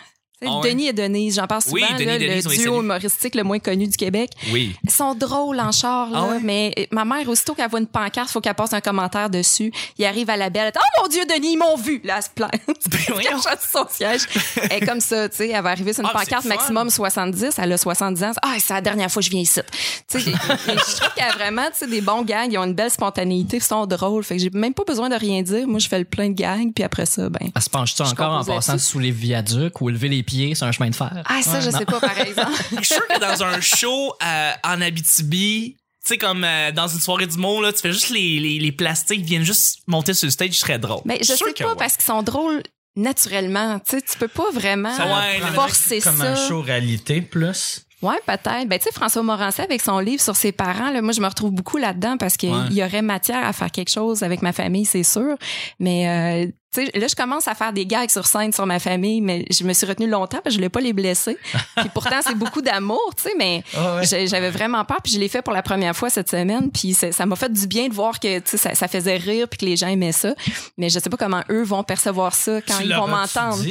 Ah 0.51 0.61
ouais? 0.61 0.71
Denis 0.71 0.89
et 0.89 0.93
Denise, 0.93 1.37
j'en 1.37 1.47
parle 1.47 1.63
souvent, 1.63 1.77
Oui, 1.77 1.85
Denis 1.95 2.05
là, 2.07 2.19
Denise, 2.19 2.49
le 2.49 2.57
duo 2.57 2.81
humoristique 2.83 3.35
le 3.35 3.43
moins 3.45 3.59
connu 3.59 3.87
du 3.87 3.97
Québec. 3.97 4.31
oui. 4.53 4.75
Ils 4.85 4.91
sont 4.91 5.15
drôles 5.15 5.61
en 5.61 5.73
char, 5.73 6.11
là, 6.11 6.21
Ah 6.23 6.31
ouais? 6.33 6.41
mais 6.43 6.73
euh, 6.79 6.85
ma 6.91 7.05
mère, 7.05 7.29
aussitôt 7.29 7.55
qu'elle 7.55 7.69
voit 7.71 7.81
une 7.81 7.87
pancarte, 7.87 8.31
faut 8.31 8.41
qu'elle 8.41 8.55
passe 8.55 8.73
un 8.73 8.81
commentaire 8.81 9.31
dessus. 9.31 9.73
Il 9.99 10.05
arrive 10.05 10.31
à 10.31 10.37
la 10.37 10.51
belle, 10.51 10.67
elle 10.67 10.73
dit, 10.73 10.79
Oh 10.83 11.03
mon 11.03 11.09
Dieu, 11.09 11.23
Denis, 11.27 11.53
ils 11.53 11.57
m'ont 11.59 11.77
vu! 11.77 12.01
Là, 12.05 12.17
elle 12.19 12.23
se 12.23 12.29
plaint. 12.35 12.51
voyons. 13.09 13.31
Elle 13.51 13.59
son 13.61 13.87
siège. 13.91 14.23
Elle 14.71 14.83
est 14.83 14.87
comme 14.87 15.01
ça, 15.01 15.29
tu 15.29 15.37
sais. 15.37 15.49
Elle 15.49 15.63
va 15.63 15.71
arriver 15.71 15.93
sur 15.93 16.03
une 16.05 16.11
Ah, 16.13 16.19
pancarte 16.19 16.45
maximum 16.45 16.91
70. 16.91 17.55
Elle 17.59 17.73
a 17.73 17.79
70 17.79 18.23
ans. 18.25 18.33
Ah, 18.43 18.55
c'est 18.59 18.75
la 18.75 18.81
dernière 18.81 19.11
fois 19.11 19.21
que 19.21 19.27
je 19.27 19.31
viens 19.31 19.41
ici. 19.41 19.61
Tu 20.09 20.21
sais, 20.21 20.31
je 20.31 20.97
trouve 20.97 21.15
qu'elle 21.15 21.25
a 21.29 21.33
vraiment, 21.33 21.67
tu 21.67 21.79
sais, 21.79 21.87
des 21.87 22.01
bons 22.01 22.23
gags. 22.23 22.53
Ils 22.53 22.59
ont 22.59 22.65
une 22.65 22.75
belle 22.75 22.91
spontanéité, 22.91 23.57
ils 23.59 23.63
sont 23.63 23.87
drôles. 23.87 24.25
Fait 24.25 24.37
que 24.37 24.43
j'ai 24.43 24.51
même 24.51 24.75
pas 24.75 24.85
besoin 24.85 25.09
de 25.09 25.15
rien 25.17 25.43
dire. 25.43 25.67
Moi, 25.67 25.79
je 25.79 25.89
fais 25.89 25.99
le 25.99 26.05
plein 26.05 26.29
de 26.29 26.35
gags, 26.35 26.73
puis 26.75 26.85
après 26.85 27.07
ça, 27.07 27.29
ben. 27.29 27.51
Elle 27.55 27.63
se 27.63 27.71
penche-tu 27.71 28.03
encore 28.03 28.33
en 28.33 28.45
passant 28.45 28.79
sous 28.79 28.99
les 28.99 29.11
viaducs 29.11 29.81
ou 29.81 29.89
lever 29.89 30.09
les 30.09 30.23
pieds 30.23 30.34
sur 30.55 30.67
un 30.67 30.73
chemin 30.73 30.91
de 30.91 30.95
fer? 30.95 31.23
Ah, 31.27 31.43
ça, 31.43 31.61
je 31.61 31.71
sais 31.71 31.85
pas, 31.85 32.01
par 32.01 32.19
exemple. 32.19 32.53
Je 32.73 32.85
suis 32.85 32.95
sûr 32.95 33.07
que 33.09 33.19
dans 33.21 33.43
un 33.43 33.61
show 33.61 34.13
euh, 34.23 34.51
en 34.65 34.81
Abitibi, 34.81 35.77
tu 35.77 36.09
sais, 36.09 36.19
comme 36.19 36.45
euh, 36.45 36.71
dans 36.73 36.89
une 36.89 37.01
soirée 37.01 37.27
du 37.27 37.39
monde, 37.39 37.63
là, 37.63 37.73
tu 37.73 37.81
fais 37.81 37.93
juste 37.93 38.11
les, 38.11 38.39
les, 38.41 38.59
les 38.59 38.73
plastiques 38.73 39.23
viennent 39.23 39.45
juste 39.45 39.81
monter 39.87 40.13
sur 40.15 40.27
le 40.27 40.31
stage, 40.31 40.51
je 40.53 40.59
serais 40.61 40.79
drôle. 40.79 41.01
Mais 41.05 41.19
je 41.21 41.25
suis 41.25 41.37
sûr 41.37 41.47
sais 41.47 41.53
que 41.55 41.63
pas 41.65 41.71
ouais. 41.71 41.77
parce 41.79 41.95
qu'ils 41.95 42.05
sont 42.05 42.23
drôles 42.23 42.63
naturellement. 42.97 43.79
Tu 43.81 43.97
sais, 43.97 44.03
tu 44.03 44.19
peux 44.19 44.29
pas 44.29 44.51
vraiment 44.53 44.95
Ça 44.97 45.07
ouais, 45.07 45.41
forcer 45.55 46.01
comme 46.01 46.17
ça. 46.17 46.33
un 46.33 46.49
show 46.49 46.61
réalité 46.61 47.21
plus. 47.21 47.81
Ouais, 48.03 48.19
peut-être. 48.27 48.69
Ben, 48.69 48.79
tu 48.79 48.85
sais, 48.85 48.93
François 48.93 49.23
Morancet, 49.23 49.63
avec 49.63 49.81
son 49.81 49.99
livre 49.99 50.21
sur 50.23 50.37
ses 50.37 50.53
parents, 50.53 50.91
là, 50.91 51.01
moi, 51.01 51.13
je 51.13 51.21
me 51.23 51.27
retrouve 51.27 51.53
beaucoup 51.53 51.79
là-dedans 51.79 52.19
parce 52.19 52.37
qu'il 52.37 52.51
Ouais. 52.51 52.69
y 52.71 52.85
aurait 52.85 53.01
matière 53.03 53.45
à 53.47 53.53
faire 53.55 53.71
quelque 53.71 53.91
chose 53.91 54.23
avec 54.23 54.43
ma 54.43 54.53
famille, 54.53 54.85
c'est 54.85 55.05
sûr. 55.05 55.37
Mais, 55.81 56.47
euh, 56.47 56.51
là, 56.77 57.07
je 57.09 57.15
commence 57.15 57.49
à 57.49 57.55
faire 57.55 57.73
des 57.73 57.87
gags 57.87 58.11
sur 58.11 58.27
scène 58.27 58.53
sur 58.53 58.67
ma 58.67 58.79
famille, 58.79 59.21
mais 59.21 59.45
je 59.51 59.65
me 59.65 59.73
suis 59.73 59.87
retenue 59.87 60.09
longtemps 60.09 60.39
parce 60.43 60.45
que 60.47 60.51
je 60.53 60.57
voulais 60.57 60.69
pas 60.69 60.81
les 60.81 60.93
blesser. 60.93 61.37
Puis 61.77 61.89
pourtant, 61.93 62.17
c'est 62.27 62.35
beaucoup 62.37 62.63
d'amour, 62.63 63.01
tu 63.17 63.25
sais, 63.25 63.35
mais 63.39 63.63
Ah 63.77 63.97
ouais. 63.97 64.27
j'avais 64.27 64.51
vraiment 64.51 64.85
peur. 64.85 64.99
Puis 65.03 65.13
je 65.13 65.19
l'ai 65.19 65.29
fait 65.29 65.43
pour 65.43 65.53
la 65.53 65.63
première 65.63 65.95
fois 65.97 66.11
cette 66.11 66.31
semaine. 66.31 66.71
Puis 66.71 66.95
ça 66.95 67.27
m'a 67.27 67.37
fait 67.37 67.53
du 67.53 67.67
bien 67.67 67.89
de 67.89 67.95
voir 67.95 68.19
que, 68.21 68.41
ça, 68.45 68.75
ça 68.75 68.89
faisait 68.89 69.17
rire 69.17 69.49
puis 69.49 69.59
que 69.59 69.65
les 69.67 69.77
gens 69.77 69.89
aimaient 69.89 70.13
ça. 70.13 70.35
Mais 70.79 70.89
je 70.89 70.99
sais 70.99 71.11
pas 71.11 71.17
comment 71.17 71.43
eux 71.51 71.63
vont 71.65 71.83
percevoir 71.85 72.35
ça 72.35 72.61
quand 72.67 72.79
Tu 72.79 72.85
ils 72.85 72.95
vont 72.95 73.07
m'entendre. 73.09 73.63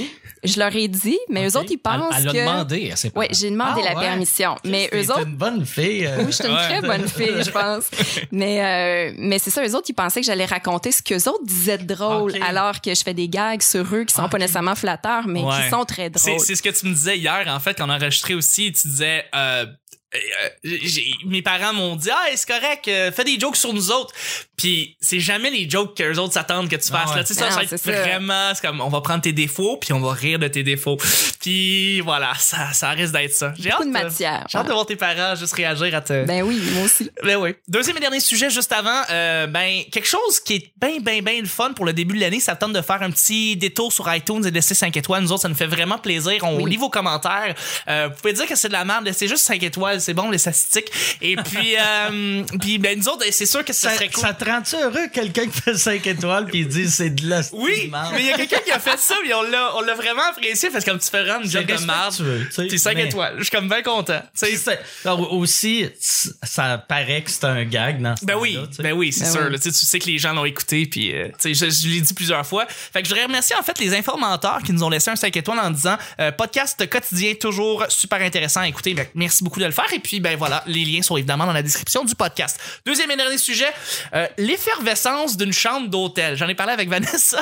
Je 0.45 0.60
leur 0.60 0.75
ai 0.75 0.89
dit, 0.89 1.17
mais 1.29 1.45
eux 1.48 1.55
Ok. 1.55 1.62
autres, 1.63 1.72
ils 1.72 1.74
Elle, 1.75 1.79
pensent 1.79 2.15
elle 2.17 2.27
a 2.27 2.31
que... 2.33 2.38
demandé 2.38 2.91
à 2.91 2.95
ses. 2.98 3.12
Oui, 3.15 3.27
j'ai 3.31 3.50
demandé 3.50 3.81
Ah 3.86 3.93
la 3.93 3.95
ouais? 4.00 4.05
permission. 4.05 4.55
Mais 4.65 4.89
eux 4.93 5.10
autres, 5.10 5.25
une 5.25 5.38
bonne 5.38 5.65
fille. 5.65 6.05
euh. 6.05 6.17
oui, 6.19 6.25
je 6.27 6.31
suis 6.31 6.45
une 6.45 6.51
Ouais. 6.53 6.67
très 6.67 6.81
bonne 6.81 7.07
fille, 7.07 7.43
je 7.45 7.50
pense. 7.51 7.86
Mais, 8.31 9.12
euh, 9.12 9.15
mais 9.17 9.39
c'est 9.39 9.51
ça, 9.51 9.65
eux 9.65 9.74
autres, 9.75 9.86
ils 9.89 9.93
pensaient 9.93 10.19
que 10.19 10.25
j'allais 10.25 10.45
raconter 10.45 10.91
ce 10.91 11.01
qu'eux 11.01 11.29
autres 11.29 11.43
disaient 11.45 11.77
de 11.77 11.86
drôle, 11.93 12.33
alors 12.45 12.81
que 12.81 12.92
je 12.95 13.03
fais 13.03 13.13
des 13.13 13.29
gags 13.29 13.62
sur 13.62 13.83
eux 13.95 14.03
qui 14.03 14.13
sont 14.13 14.21
pas 14.29 14.35
Ok. 14.38 14.39
nécessairement 14.39 14.75
flatteurs, 14.75 15.27
mais 15.27 15.41
Ouais. 15.41 15.63
qui 15.63 15.69
sont 15.69 15.85
très 15.85 16.09
drôles. 16.09 16.39
c'est 16.39 16.55
ce 16.55 16.62
que 16.62 16.69
tu 16.69 16.85
me 16.88 16.93
disais 16.93 17.17
hier, 17.17 17.43
en 17.47 17.59
fait, 17.59 17.77
quand 17.77 17.85
on 17.88 17.89
a 17.89 17.95
enregistré 17.97 18.34
aussi. 18.36 18.71
Tu 18.71 18.88
disais, 18.88 19.25
euh, 19.36 19.65
mes 21.26 21.41
parents 21.41 21.73
m'ont 21.73 21.95
dit, 21.95 22.10
ah, 22.12 22.26
c'est 22.36 22.47
correct, 22.47 22.88
euh, 22.88 23.12
fais 23.12 23.23
des 23.23 23.39
jokes 23.39 23.56
sur 23.58 23.73
nous 23.73 23.91
autres. 23.91 24.13
Puis 24.58 24.95
c'est 25.02 25.19
jamais 25.19 25.49
les 25.49 25.69
jokes 25.69 25.97
que 25.97 26.04
les 26.04 26.17
autres 26.19 26.34
s'attendent 26.34 26.69
que 26.69 26.76
tu 26.76 26.89
fasses. 26.89 27.10
ouais. 27.10 27.15
Là, 27.17 27.23
tu 27.23 27.34
sais, 27.34 27.39
ça, 27.39 27.45
Non, 27.45 27.52
ça 27.52 27.58
va 27.58 27.63
être 27.63 27.84
vraiment, 27.84 28.52
c'est 28.54 28.65
comme, 28.65 28.80
on 28.82 28.89
va 28.89 29.02
prendre 29.02 29.21
tes 29.21 29.34
défauts, 29.34 29.78
puis 29.78 29.91
on 29.93 29.99
va 29.99 30.13
rire 30.13 30.39
de 30.39 30.47
tes 30.47 30.63
défauts. 30.63 30.97
Puis 31.41 31.99
voilà, 32.02 32.34
ça, 32.38 32.71
ça 32.71 32.91
risque 32.91 33.12
d'être 33.13 33.34
ça. 33.34 33.54
J'ai 33.60 33.69
hâte, 33.71 33.82
de 33.82 33.88
euh, 33.88 33.89
matière. 33.89 34.45
J'ai 34.49 34.58
hâte 34.58 34.67
de 34.67 34.71
voir 34.71 34.86
tes 34.86 34.95
parents 34.95 35.36
juste 35.36 35.54
réagir 35.54 35.93
à 35.93 35.99
te. 36.02 36.26
Ben 36.26 36.41
oui, 36.43 36.62
moi 36.73 36.84
aussi. 36.86 37.10
Ben 37.23 37.36
oui. 37.38 37.56
Deuxième 37.67 37.97
et 37.97 37.99
dernier 37.99 38.19
sujet 38.19 38.49
juste 38.49 38.71
avant, 38.71 39.02
euh, 39.10 39.47
ben 39.47 39.82
quelque 39.91 40.08
chose 40.08 40.39
qui 40.39 40.56
est 40.56 40.71
bien 40.82 40.99
bien 40.99 41.21
bien 41.21 41.39
le 41.41 41.47
fun 41.47 41.73
pour 41.73 41.86
le 41.86 41.93
début 41.93 42.15
de 42.15 42.21
l'année, 42.21 42.39
ça 42.39 42.56
tente 42.56 42.73
de 42.73 42.82
faire 42.82 43.02
un 43.02 43.12
petit 43.12 43.56
détour 43.58 43.91
sur 43.91 44.13
iTunes 44.13 44.45
et 44.45 44.49
de 44.52 44.56
laisser 44.56 44.76
5 44.76 44.95
étoiles. 44.97 45.23
Nous 45.23 45.32
autres, 45.32 45.41
ça 45.41 45.49
nous 45.49 45.56
fait 45.56 45.67
vraiment 45.67 45.97
plaisir. 45.97 46.38
On 46.43 46.62
Oui. 46.62 46.71
lit 46.71 46.78
vos 46.78 46.89
commentaires. 46.89 47.56
Euh, 47.89 48.10
vous 48.10 48.15
pouvez 48.21 48.34
dire 48.34 48.45
que 48.47 48.56
c'est 48.56 48.67
de 48.69 48.73
la 48.73 48.86
merde, 48.86 49.06
laissez 49.06 49.28
juste 49.28 49.45
5 49.45 49.62
étoiles, 49.63 49.99
c'est 50.03 50.13
bon 50.13 50.29
les 50.29 50.37
statistiques. 50.37 50.91
Et 51.21 51.35
puis 51.35 51.75
euh, 51.79 52.43
puis 52.61 52.77
ben 52.77 52.97
nous 52.99 53.07
autres, 53.09 53.25
c'est 53.31 53.45
sûr 53.45 53.63
que 53.65 53.73
ça, 53.73 53.89
Ça, 53.89 53.95
serait 53.95 54.09
cool. 54.09 54.23
ça 54.23 54.33
te 54.33 54.45
rend-tu 54.45 54.75
heureux 54.75 55.07
quelqu'un 55.13 55.47
qui 55.47 55.61
fait 55.61 55.75
5 55.77 56.05
étoiles 56.07 56.45
puis 56.45 56.59
il 56.59 56.67
dit 56.67 56.89
c'est 56.89 57.09
de 57.09 57.27
la 57.29 57.41
oui, 57.53 57.91
mais 58.13 58.19
il 58.21 58.25
y 58.27 58.31
a 58.31 58.37
quelqu'un 58.37 58.59
qui 58.65 58.71
a 58.71 58.79
fait 58.79 58.97
ça, 58.99 59.15
puis 59.21 59.33
on 59.33 59.41
l'a, 59.43 59.75
on 59.75 59.81
l'a 59.81 59.93
vraiment 59.95 60.23
apprécié 60.29 60.69
parce 60.69 60.83
que 60.85 60.89
comme 60.91 60.99
tu 60.99 61.09
fais 61.09 61.23
vraiment 61.23 61.43
une 61.43 61.49
job 61.49 61.65
de 61.65 61.85
merde. 61.85 62.13
C'est 62.51 62.77
5 62.77 62.95
mais- 62.95 63.05
étoiles. 63.05 63.35
Je 63.37 63.43
suis 63.43 63.51
comme 63.51 63.67
bien 63.69 63.81
content. 63.81 64.21
Alors, 65.05 65.33
aussi, 65.33 65.85
ça 65.99 66.77
paraît 66.77 67.21
que 67.23 67.31
c'est 67.31 67.45
un 67.45 67.63
gag 67.65 68.01
dans 68.01 68.15
ce 68.15 68.25
Ben 68.25 68.35
oui, 68.37 68.57
ben 68.79 68.93
oui, 68.93 69.11
c'est 69.13 69.25
Ben 69.25 69.31
sûr. 69.31 69.41
oui. 69.45 69.51
là. 69.51 69.59
tu 69.59 69.71
sais, 69.71 69.99
que 69.99 70.05
les 70.07 70.17
gens 70.17 70.33
l'ont 70.33 70.45
écouté, 70.45 70.85
puis 70.85 71.13
euh, 71.13 71.27
tu 71.41 71.53
sais, 71.55 71.69
je, 71.69 71.71
je 71.71 71.87
l'ai 71.87 72.01
dit 72.01 72.13
plusieurs 72.13 72.45
fois. 72.45 72.65
Fait 72.67 73.01
que 73.01 73.07
je 73.07 73.13
voudrais 73.13 73.25
remercier 73.25 73.55
en 73.55 73.63
fait 73.63 73.77
les 73.79 73.93
informateurs 73.95 74.59
qui 74.63 74.73
nous 74.73 74.83
ont 74.83 74.89
laissé 74.89 75.09
un 75.11 75.15
5 75.15 75.35
étoiles 75.35 75.59
en 75.59 75.71
disant 75.71 75.97
euh, 76.19 76.31
podcast 76.31 76.87
quotidien 76.89 77.33
toujours 77.39 77.85
super 77.89 78.21
intéressant 78.21 78.61
à 78.61 78.67
écouter. 78.67 78.95
Merci 79.15 79.43
beaucoup 79.43 79.59
de 79.59 79.65
le 79.65 79.71
faire. 79.71 79.85
Et 79.93 79.99
puis 79.99 80.19
ben 80.19 80.36
voilà, 80.38 80.63
les 80.65 80.86
liens 80.86 81.01
sont 81.01 81.17
évidemment 81.17 81.45
dans 81.45 81.53
la 81.53 81.62
description 81.62 82.03
du 82.03 82.15
podcast. 82.15 82.60
Deuxième 82.86 83.12
et 83.12 83.15
dernier 83.15 83.38
sujet, 83.38 83.71
euh, 84.13 84.27
l'effervescence 84.38 85.38
d'une 85.38 85.53
chambre 85.53 85.88
d'hôtel. 85.88 86.36
J'en 86.36 86.47
ai 86.47 86.56
parlé 86.56 86.73
avec 86.73 86.89
Vanessa. 86.93 87.41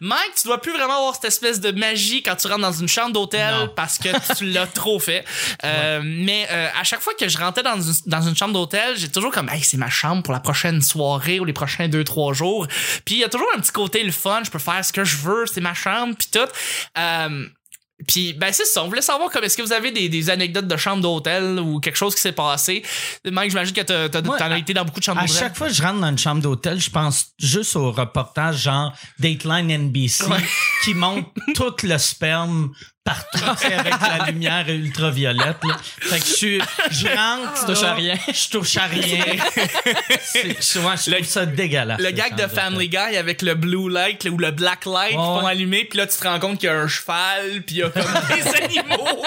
Mike, 0.00 0.34
tu 0.40 0.46
dois 0.46 0.60
plus 0.60 0.72
vraiment 0.72 0.96
avoir 0.96 1.14
cette 1.14 1.26
espèce 1.26 1.60
de 1.60 1.70
magie 1.72 2.22
quand 2.22 2.36
tu 2.36 2.46
rentres 2.46 2.60
dans 2.60 2.72
une 2.72 2.88
chambre 2.88 3.12
d'hôtel 3.12 3.54
parce 3.76 3.98
que 3.98 4.08
tu 4.36 4.46
l'as 4.46 4.66
trop 4.74 4.98
fait. 4.98 5.24
Euh, 5.64 6.00
Mais 6.02 6.46
euh, 6.50 6.68
à 6.78 6.84
chaque 6.84 7.00
fois 7.00 7.12
que 7.14 7.28
je 7.28 7.38
rentrais 7.38 7.62
dans 7.62 7.80
une, 7.80 7.94
dans 8.06 8.22
une 8.22 8.36
chambre 8.36 8.54
d'hôtel, 8.54 8.96
j'ai 8.96 9.10
toujours 9.10 9.32
comme, 9.32 9.48
hey, 9.48 9.62
c'est 9.62 9.76
ma 9.76 9.90
chambre 9.90 10.22
pour 10.22 10.32
la 10.32 10.40
prochaine 10.40 10.80
soirée 10.80 11.40
ou 11.40 11.44
les 11.44 11.52
prochains 11.52 11.88
deux, 11.88 12.04
trois 12.04 12.32
jours. 12.32 12.66
Puis 13.04 13.16
il 13.16 13.18
y 13.18 13.24
a 13.24 13.28
toujours 13.28 13.48
un 13.56 13.60
petit 13.60 13.72
côté 13.72 14.02
le 14.02 14.12
fun, 14.12 14.40
je 14.44 14.50
peux 14.50 14.58
faire 14.58 14.84
ce 14.84 14.92
que 14.92 15.04
je 15.04 15.16
veux, 15.16 15.44
c'est 15.46 15.60
ma 15.60 15.74
chambre, 15.74 16.14
puis 16.16 16.28
tout. 16.32 16.48
Puis 18.12 18.32
ben 18.32 18.52
c'est 18.52 18.64
ça, 18.64 18.82
on 18.84 18.88
voulait 18.88 19.02
savoir 19.02 19.30
comme 19.30 19.44
est-ce 19.44 19.56
que 19.56 19.62
vous 19.62 19.72
avez 19.72 19.90
des, 19.92 20.08
des 20.08 20.30
anecdotes 20.30 20.66
de 20.66 20.76
chambre 20.76 21.00
d'hôtel 21.02 21.58
ou 21.60 21.78
quelque 21.80 21.96
chose 21.96 22.14
qui 22.14 22.20
s'est 22.20 22.32
passé? 22.32 22.82
Mike, 23.24 23.50
j'imagine 23.50 23.74
que 23.74 23.80
t'as, 23.82 24.08
t'as, 24.08 24.22
Moi, 24.22 24.36
t'en 24.38 24.46
as 24.50 24.54
à- 24.54 24.58
été 24.58 24.74
dans 24.74 24.84
beaucoup 24.84 25.00
de 25.00 25.04
chambres 25.04 25.20
À 25.20 25.26
d'hôtel. 25.26 25.40
chaque 25.40 25.56
fois 25.56 25.68
que 25.68 25.74
je 25.74 25.82
rentre 25.82 26.00
dans 26.00 26.08
une 26.08 26.18
chambre 26.18 26.42
d'hôtel, 26.42 26.80
je 26.80 26.90
pense 26.90 27.26
juste 27.38 27.76
au 27.76 27.92
reportage 27.92 28.62
genre 28.62 28.92
Dateline 29.18 29.70
NBC 29.70 30.24
qui 30.84 30.94
montre 30.94 31.28
tout 31.54 31.74
le 31.84 31.98
sperme 31.98 32.70
partout 33.04 33.64
avec 33.64 33.94
la 34.00 34.26
lumière 34.26 34.68
ultraviolette. 34.68 35.56
Là. 35.64 35.76
Fait 36.00 36.18
que 36.20 36.26
je 36.26 36.32
suis, 36.32 36.60
je 36.90 37.06
rentre, 37.06 37.60
Tu 37.60 37.66
touches 37.66 37.82
à 37.82 37.94
rien. 37.94 38.14
Je 38.28 38.48
touche 38.50 38.76
à 38.76 38.84
rien. 38.84 39.24
C'est- 40.22 40.62
souvent, 40.62 40.94
je 40.96 41.10
trouve 41.10 41.24
ça 41.26 41.46
dégueulasse. 41.46 42.00
Le 42.00 42.10
gag 42.10 42.36
de 42.36 42.46
Family 42.46 42.88
Guy 42.88 42.96
avec 43.16 43.42
le 43.42 43.54
blue 43.54 43.90
light 43.90 44.24
ou 44.30 44.36
le 44.38 44.50
black 44.50 44.84
light 44.86 45.10
qui 45.10 45.16
Ouais, 45.16 45.22
font 45.40 45.46
allumer 45.46 45.84
puis 45.84 45.98
là 45.98 46.06
tu 46.06 46.16
te 46.18 46.24
rends 46.26 46.38
compte 46.38 46.58
qu'il 46.58 46.68
y 46.68 46.72
a 46.72 46.76
un 46.78 46.88
cheval 46.88 47.62
puis 47.66 47.76
il 47.76 47.78
y 47.78 47.82
a 47.82 47.90
comme 47.90 48.02
des 48.36 48.62
animaux. 48.64 49.24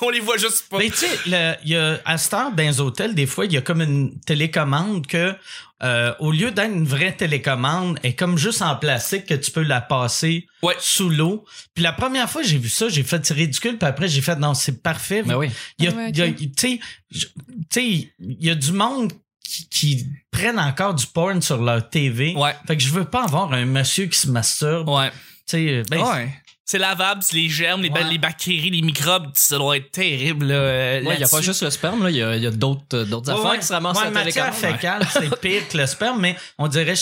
On 0.00 0.10
les 0.10 0.20
voit 0.20 0.36
juste 0.38 0.68
pas. 0.70 0.78
Mais 0.78 0.90
tu 0.90 0.96
sais, 0.98 1.18
le- 1.26 1.54
il 1.64 1.70
y 1.70 1.76
a, 1.76 1.98
à 2.04 2.18
cette 2.18 2.32
heure, 2.34 2.50
dans 2.52 2.62
les 2.62 2.80
hôtels, 2.80 3.14
des 3.14 3.26
fois, 3.26 3.44
il 3.46 3.52
y 3.52 3.56
a 3.56 3.60
comme 3.60 3.82
une 3.82 4.18
télécommande 4.20 5.06
que, 5.06 5.34
euh, 5.82 6.12
au 6.18 6.32
lieu 6.32 6.50
d'être 6.50 6.72
une 6.72 6.84
vraie 6.86 7.12
télécommande, 7.12 7.98
elle 8.02 8.10
est 8.10 8.14
comme 8.14 8.36
juste 8.36 8.62
en 8.62 8.74
plastique 8.76 9.26
que 9.26 9.34
tu 9.34 9.50
peux 9.50 9.62
la 9.62 9.80
passer 9.80 10.46
Ouais. 10.62 10.74
sous 10.80 11.08
l'eau. 11.08 11.44
Puis 11.74 11.84
la 11.84 11.92
première 11.92 12.28
fois 12.28 12.42
que 12.42 12.48
j'ai 12.48 12.58
vu 12.58 12.68
ça, 12.68 12.88
j'ai 12.88 13.02
fait 13.04 13.24
c'est 13.24 13.34
ridicule, 13.34 13.78
puis 13.78 13.88
après 13.88 14.08
j'ai 14.08 14.20
fait 14.20 14.36
non, 14.36 14.54
c'est 14.54 14.82
parfait. 14.82 15.22
Ben 15.22 15.36
oui. 15.36 15.50
Il 15.78 15.84
y 15.84 15.88
a, 15.88 15.92
Ouais, 15.92 16.10
il 16.10 16.16
y 16.18 16.22
a- 16.22 16.26
ok. 16.26 16.36
tu 16.36 16.48
sais, 16.56 16.80
je- 17.10 17.26
tu 17.26 17.32
sais, 17.70 17.84
il 17.86 18.12
y 18.44 18.50
a 18.50 18.54
du 18.56 18.72
monde 18.72 19.12
qui, 19.44 19.68
qui 19.68 20.06
prennent 20.30 20.58
encore 20.58 20.94
du 20.94 21.06
porn 21.06 21.40
sur 21.40 21.62
leur 21.62 21.88
TV. 21.88 22.34
Ouais. 22.36 22.54
Fait 22.66 22.76
que 22.76 22.82
je 22.82 22.90
veux 22.90 23.04
pas 23.04 23.24
avoir 23.24 23.52
un 23.52 23.64
monsieur 23.64 24.06
qui 24.06 24.18
se 24.18 24.28
masturbe. 24.28 24.88
Ouais. 24.88 25.10
Tu 25.10 25.56
sais, 25.56 25.82
ben, 25.88 26.02
ouais. 26.02 26.34
C'est 26.70 26.76
lavable, 26.78 27.22
c'est 27.22 27.34
les 27.36 27.48
germes, 27.48 27.80
les, 27.80 27.88
ba- 27.88 28.00
Ouais. 28.02 28.10
les 28.10 28.18
bactéries, 28.18 28.68
les 28.68 28.82
microbes, 28.82 29.30
ça 29.32 29.56
doit 29.56 29.78
être 29.78 29.90
terrible. 29.90 30.44
là, 30.48 30.54
euh, 30.54 31.02
Ouais, 31.02 31.14
il 31.14 31.20
y 31.20 31.24
a 31.24 31.28
pas 31.28 31.40
juste 31.40 31.62
le 31.62 31.70
sperme, 31.70 32.04
là. 32.04 32.10
Il 32.10 32.16
y 32.16 32.22
a, 32.22 32.28
a 32.28 32.50
d'autres, 32.50 32.82
euh, 32.92 33.04
d'autres 33.06 33.32
Ouais, 33.32 33.38
affaires 33.38 33.50
ouais. 33.52 33.58
qui 33.58 33.66
se 33.66 33.72
ramassent 33.72 33.96
Ouais, 33.96 34.02
à 34.08 34.10
la 34.10 34.24
matière 34.24 34.54
fécale, 34.54 35.08
c'est 35.10 35.40
pire 35.40 35.66
que 35.66 35.78
le 35.78 35.86
sperme, 35.86 36.20
mais 36.20 36.36
on 36.58 36.68
dirait 36.68 36.92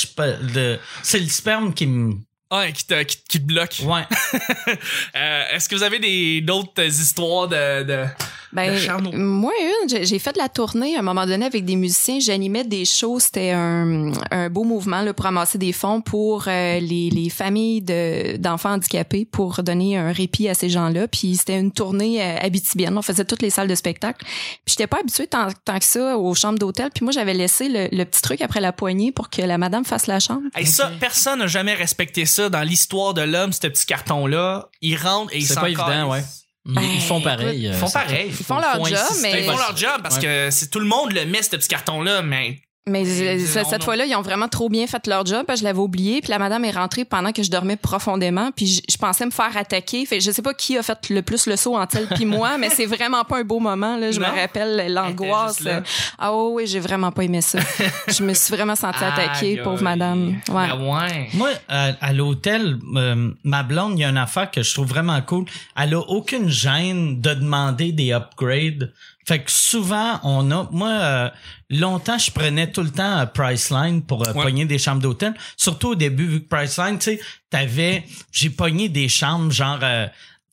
le 0.55 0.79
c'est 1.02 1.18
le 1.18 1.26
sperme 1.29 1.74
qui 1.74 1.88
me 1.88 2.14
Ouais, 2.52 2.72
qui 2.72 2.87
te, 2.87 3.02
qui, 3.02 3.16
qui 3.29 3.40
te 3.40 3.44
bloque. 3.44 3.81
ouais. 3.83 4.05
Euh, 5.16 5.42
Est-ce 5.50 5.68
que 5.68 5.74
vous 5.74 5.83
avez 5.83 5.98
des 5.98 6.40
d'autres 6.42 6.85
histoires 6.85 7.48
de, 7.48 7.83
de, 7.83 8.05
Ben, 8.52 8.72
moi, 9.12 9.52
une, 9.82 9.88
j'ai- 9.88 10.04
j'ai 10.06 10.18
fait 10.18 10.32
de 10.32 10.38
la 10.38 10.48
tournée 10.48 10.96
à 10.96 11.00
un 11.00 11.02
moment 11.02 11.26
donné 11.26 11.44
avec 11.46 11.64
des 11.64 11.76
musiciens. 11.76 12.18
J'animais 12.20 12.64
des 12.64 12.85
shows. 12.85 13.18
C'était 13.20 13.50
un, 13.50 14.12
un 14.30 14.48
beau 14.50 14.64
mouvement 14.64 15.02
là, 15.02 15.12
pour 15.14 15.24
ramasser 15.24 15.59
des 15.59 15.72
fonds 15.72 16.00
pour 16.00 16.44
euh, 16.48 16.80
les, 16.80 17.11
les 17.11 17.28
familles 17.30 17.82
de- 17.82 18.37
d'enfants 18.37 18.72
handicapés 18.74 19.24
pour 19.24 19.62
donner 19.62 19.96
un 19.96 20.12
répit 20.12 20.48
à 20.48 20.54
ces 20.54 20.68
gens-là. 20.68 21.09
Puis 21.09 21.37
c'était 21.37 21.59
une 21.59 21.72
tournée 21.72 22.22
euh, 22.22 22.37
habitibienne. 22.40 22.96
On 22.96 23.02
faisait 23.02 23.24
toutes 23.24 23.42
les 23.42 23.50
salles 23.50 23.68
de 23.68 23.74
spectacle. 23.74 24.24
Puis 24.24 24.74
j'étais 24.76 24.87
pas 24.87 24.98
habituée 25.00 25.26
tant, 25.26 25.48
tant 25.64 25.78
que 25.78 25.85
ça 25.85 26.16
aux 26.16 26.35
chambres 26.35 26.59
d'hôtel. 26.59 26.90
Puis 26.94 27.04
moi, 27.04 27.12
j'avais 27.12 27.35
laissé 27.35 27.68
le, 27.68 27.88
le 27.90 28.04
petit 28.04 28.22
truc 28.22 28.40
après 28.40 28.61
la 28.61 28.72
poignée 28.72 29.12
pour 29.12 29.28
que 29.30 29.42
la 29.42 29.59
madame 29.59 29.85
fasse 29.85 30.06
la 30.06 30.20
chambre. 30.20 30.42
Hey, 30.54 30.66
ça, 30.66 30.90
personne 31.00 31.40
n'a 31.40 31.46
jamais 31.46 31.74
respecté 31.74 32.26
ça 32.26 32.48
dans 32.48 32.62
l'histoire 32.62 33.12
de 33.14 33.22
l'homme, 33.22 33.52
ce 33.52 33.61
petit 33.66 33.87
carton-là. 33.87 34.68
Ils 34.80 34.96
rentrent 34.96 35.32
et 35.35 35.38
ils 35.38 35.46
C'est 35.46 35.54
s'en 35.54 35.61
pas 35.62 35.68
évident, 35.70 36.11
ouais. 36.11 36.22
Ils, 36.68 36.74
Ben, 36.74 36.83
ils 36.83 37.00
font 37.00 37.20
pareil. 37.20 37.59
Ils 37.61 37.68
euh, 37.68 37.72
font 37.74 37.87
ça- 37.87 38.00
pareil. 38.00 38.26
Ils 38.29 38.44
font 38.44 38.59
leur 38.59 38.74
faut 38.76 38.87
job, 38.87 38.98
mais- 39.22 39.40
Ils 39.44 39.50
font 39.50 39.57
leur 39.57 39.76
job 39.76 40.00
parce 40.02 40.16
Ouais. 40.16 40.22
que 40.22 40.50
c'est 40.50 40.68
tout 40.70 40.81
le 40.81 40.87
monde 40.87 41.12
le 41.12 41.24
met, 41.24 41.42
ce 41.42 41.50
petit 41.50 41.68
carton-là, 41.68 42.22
mais 42.22 42.59
Mais 42.88 43.05
Euh, 43.05 43.37
euh, 43.37 43.62
non, 43.62 43.68
cette 43.68 43.83
fois-là, 43.83 44.07
ils 44.07 44.14
ont 44.14 44.22
vraiment 44.22 44.46
trop 44.46 44.68
bien 44.68 44.87
fait 44.87 45.05
leur 45.09 45.27
job. 45.27 45.44
parce 45.44 45.59
que 45.59 45.64
Je 45.64 45.64
l'avais 45.64 45.81
oublié. 45.81 46.20
Puis 46.20 46.31
la 46.31 46.38
madame 46.38 46.64
est 46.64 46.70
rentrée 46.70 47.05
pendant 47.05 47.33
que 47.33 47.42
je 47.42 47.51
dormais 47.51 47.75
profondément. 47.77 48.51
Puis 48.55 48.66
je, 48.66 48.81
je 48.88 48.96
pensais 48.96 49.27
me 49.27 49.33
faire 49.33 49.57
attaquer. 49.57 50.07
Fait 50.07 50.18
que 50.18 50.25
je 50.25 50.31
sais 50.31 50.40
pas 50.42 50.55
qui 50.55 50.79
a 50.79 50.85
fait 50.85 51.09
le 51.11 51.22
plus 51.22 51.46
le 51.46 51.57
saut 51.57 51.77
entre 51.77 51.96
elle 51.96 52.07
puis 52.07 52.25
moi, 52.27 52.59
mais 52.59 52.70
c'est 52.70 52.87
vraiment 52.87 53.25
pas 53.25 53.38
un 53.38 53.42
beau 53.44 53.59
moment. 53.59 53.96
Là. 53.96 54.12
Je 54.12 54.20
Non? 54.20 54.29
me 54.33 54.38
rappelle 54.40 54.92
l'angoisse. 54.92 55.61
Là. 55.61 55.83
Ah 56.16 56.33
oui, 56.33 56.53
oui, 56.55 56.66
j'ai 56.68 56.79
vraiment 56.79 57.11
pas 57.11 57.25
aimé 57.25 57.40
ça. 57.40 57.59
je 58.09 58.22
me 58.22 58.33
suis 58.35 58.55
vraiment 58.55 58.77
sentie 58.77 59.03
attaquée, 59.03 59.57
pauvre 59.64 59.83
madame. 59.83 60.37
Ouais. 60.49 60.68
Ah 60.70 60.77
ouais. 60.77 61.29
Moi 61.35 61.51
à, 61.68 61.90
à 62.01 62.12
l'hôtel 62.12 62.79
euh, 62.94 63.31
ma 63.42 63.64
blonde, 63.64 63.99
il 63.99 64.03
y 64.03 64.05
a 64.05 64.11
une 64.11 64.16
affaire 64.16 64.49
que 64.51 64.62
je 64.62 64.72
trouve 64.72 64.87
vraiment 64.87 65.20
cool. 65.22 65.44
Elle 65.77 65.94
a 65.94 65.99
aucune 66.01 66.49
gêne 66.49 67.20
de 67.20 67.35
demander 67.35 67.90
des 67.90 68.12
upgrades. 68.12 68.92
Fait 69.26 69.40
que 69.40 69.50
souvent 69.50 70.20
on 70.22 70.50
a 70.52 70.68
moi 70.70 70.88
euh, 70.88 71.30
longtemps 71.68 72.16
je 72.16 72.30
prenais 72.30 72.70
tout 72.70 72.82
le 72.82 72.90
temps 72.90 73.18
euh, 73.18 73.26
Priceline 73.26 74.02
pour 74.02 74.26
euh, 74.26 74.32
Ouais. 74.32 74.42
pogner 74.44 74.64
des 74.66 74.78
chambres 74.78 75.02
d'hôtel, 75.02 75.34
surtout 75.56 75.88
au 75.90 75.94
début 75.96 76.26
vu 76.26 76.42
que 76.42 76.48
Priceline, 76.48 76.98
tu 76.98 77.04
sais, 77.16 77.20
t'avais 77.50 78.04
j'ai 78.32 78.50
pogné 78.50 78.88
des 78.88 79.08
chambres 79.08 79.50
genre 79.50 79.80
euh, 79.82 80.06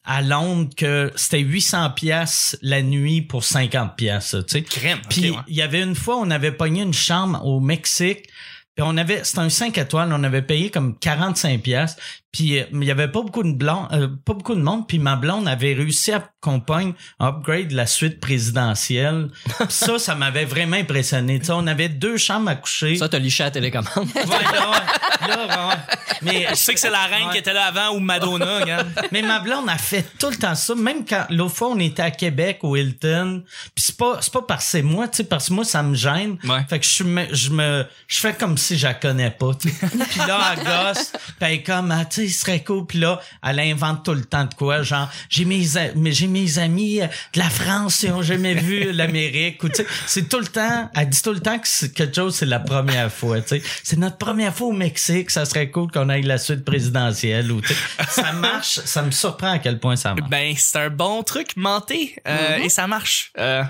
à 0.05 0.21
Londres 0.21 0.69
que 0.75 1.11
c'était 1.15 1.39
800 1.39 1.91
pièces 1.91 2.57
la 2.61 2.81
nuit 2.81 3.21
pour 3.21 3.43
50 3.43 3.95
pièces, 3.95 4.35
tu 4.47 4.53
sais. 4.53 4.61
Crème. 4.63 4.99
Puis 5.09 5.29
ouais. 5.29 5.37
il 5.47 5.55
y 5.55 5.61
avait 5.61 5.81
une 5.81 5.95
fois, 5.95 6.17
on 6.17 6.29
avait 6.31 6.51
pogné 6.51 6.81
une 6.81 6.93
chambre 6.93 7.45
au 7.45 7.59
Mexique. 7.61 8.27
Puis 8.75 8.83
on 8.85 8.97
avait, 8.97 9.23
c'était 9.23 9.39
un 9.39 9.49
5 9.49 9.77
étoiles, 9.77 10.09
on 10.11 10.23
avait 10.23 10.41
payé 10.41 10.71
comme 10.71 10.97
45 10.97 11.61
pièces. 11.61 11.95
Puis 12.33 12.59
euh, 12.59 12.65
il 12.73 12.83
y 12.83 12.91
avait 12.91 13.07
pas 13.07 13.21
beaucoup 13.21 13.43
de 13.43 13.53
blanc, 13.53 13.87
euh, 13.93 14.09
pas 14.25 14.33
beaucoup 14.33 14.55
de 14.55 14.61
monde. 14.61 14.85
Puis 14.87 14.99
ma 14.99 15.15
blonde 15.15 15.47
avait 15.47 15.73
réussi 15.73 16.11
à 16.11 16.23
pogne 16.65 16.93
un 17.19 17.27
upgrade 17.29 17.69
de 17.69 17.75
la 17.75 17.87
suite 17.87 18.19
présidentielle. 18.19 19.29
Puis 19.45 19.67
ça, 19.69 19.97
ça 19.99 20.15
m'avait 20.15 20.43
vraiment 20.43 20.75
impressionné. 20.75 21.39
Tu 21.39 21.45
sais, 21.45 21.51
on 21.53 21.67
avait 21.67 21.87
deux 21.89 22.17
chambres 22.17 22.49
à 22.49 22.55
coucher. 22.55 22.97
Ça, 22.97 23.07
t'as 23.07 23.19
liché 23.19 23.43
à 23.43 23.47
la 23.47 23.51
télécommande. 23.51 23.87
Ouais, 24.15 24.23
là, 24.25 24.71
ouais. 24.71 25.27
Là, 25.27 25.69
ouais. 25.69 25.75
Mais 26.21 26.47
Je 26.49 26.55
sais 26.55 26.73
que 26.73 26.79
c'est 26.79 26.89
la 26.89 27.03
reine 27.03 27.27
Ouais. 27.27 27.33
qui 27.33 27.37
était 27.37 27.53
là 27.53 27.65
avant 27.65 27.95
ou 27.95 27.99
Madonna, 27.99 28.59
regarde. 28.59 28.87
Mais 29.11 29.21
ma 29.21 29.39
blonde 29.39 29.69
a 29.69 29.77
fait 29.77 30.05
tout 30.19 30.29
le 30.29 30.35
temps 30.35 30.55
ça, 30.55 30.75
même 30.75 31.05
quand 31.05 31.25
l'autre 31.29 31.55
fois 31.55 31.69
on 31.69 31.79
était 31.79 32.01
à 32.01 32.11
Québec 32.11 32.59
au 32.63 32.75
Hilton. 32.75 33.43
Puis 33.75 33.85
c'est 33.85 33.97
pas 33.97 34.17
c'est 34.19 34.33
pas 34.33 34.41
parce 34.41 34.65
que 34.65 34.71
c'est 34.71 34.81
moi, 34.81 35.07
tu 35.07 35.17
sais 35.17 35.23
parce 35.23 35.47
que 35.47 35.53
moi 35.53 35.63
ça 35.63 35.81
me 35.83 35.95
gêne. 35.95 36.37
Ouais. 36.43 36.65
Fait 36.69 36.79
que 36.79 36.85
je 36.85 37.03
me 37.03 37.25
je 37.33 37.49
me 37.51 37.85
je 38.07 38.19
fais 38.19 38.33
comme 38.33 38.57
si 38.57 38.77
je 38.77 38.87
la 38.87 38.93
connais 38.95 39.31
pas. 39.31 39.51
puis 39.61 40.19
là 40.27 40.55
elle 40.57 40.63
gosse, 40.63 41.11
puis 41.11 41.31
elle 41.41 41.51
est 41.53 41.63
comme 41.63 41.91
ah, 41.91 42.03
tu 42.05 42.22
sais, 42.23 42.29
il 42.29 42.33
serait 42.33 42.63
cool 42.63 42.85
puis 42.85 42.99
là 42.99 43.19
elle 43.43 43.59
invente 43.59 44.03
tout 44.05 44.13
le 44.13 44.25
temps 44.25 44.45
de 44.45 44.53
quoi 44.53 44.81
genre 44.83 45.09
j'ai 45.29 45.45
mes 45.45 45.63
j'ai 46.05 46.27
mes 46.27 46.59
amis 46.59 47.01
euh, 47.01 47.07
de 47.33 47.39
la 47.39 47.49
France 47.49 47.97
qui 47.97 48.09
ont 48.09 48.21
jamais 48.21 48.55
vu 48.55 48.91
l'Amérique 48.91 49.63
ou 49.63 49.69
tu 49.69 49.75
sais 49.75 49.87
c'est 50.07 50.29
tout 50.29 50.39
le 50.39 50.47
temps 50.47 50.89
elle 50.95 51.09
dit 51.09 51.21
tout 51.21 51.33
le 51.33 51.39
temps 51.39 51.59
que 51.59 51.85
quelque 51.87 52.15
chose 52.15 52.35
c'est 52.35 52.45
la 52.45 52.59
première 52.59 53.11
fois, 53.11 53.41
tu 53.41 53.59
sais. 53.59 53.63
C'est 53.83 53.97
notre 53.97 54.17
première 54.17 54.53
fois 54.53 54.67
au 54.67 54.73
Mexique, 54.73 55.29
ça 55.31 55.45
serait 55.45 55.69
cool 55.69 55.91
qu'on 55.91 56.09
aille 56.09 56.23
la 56.23 56.37
suite 56.37 56.65
présidentielle 56.65 57.51
ou 57.51 57.61
tu 57.61 57.73
sais. 57.73 57.75
ça 58.09 58.31
marche, 58.33 58.79
ça 58.85 59.01
me 59.01 59.11
surprend 59.11 59.53
à 59.53 59.59
quel 59.59 59.79
point 59.79 59.95
ça 59.95 60.13
marche. 60.13 60.29
Ben, 60.29 60.53
c'est 60.57 60.79
un 60.79 60.89
bon 60.89 61.23
truc, 61.23 61.55
menté, 61.55 62.15
euh, 62.27 62.57
et 62.57 62.69
ça 62.69 62.87
marche. 62.87 63.31
Euh, 63.37 63.63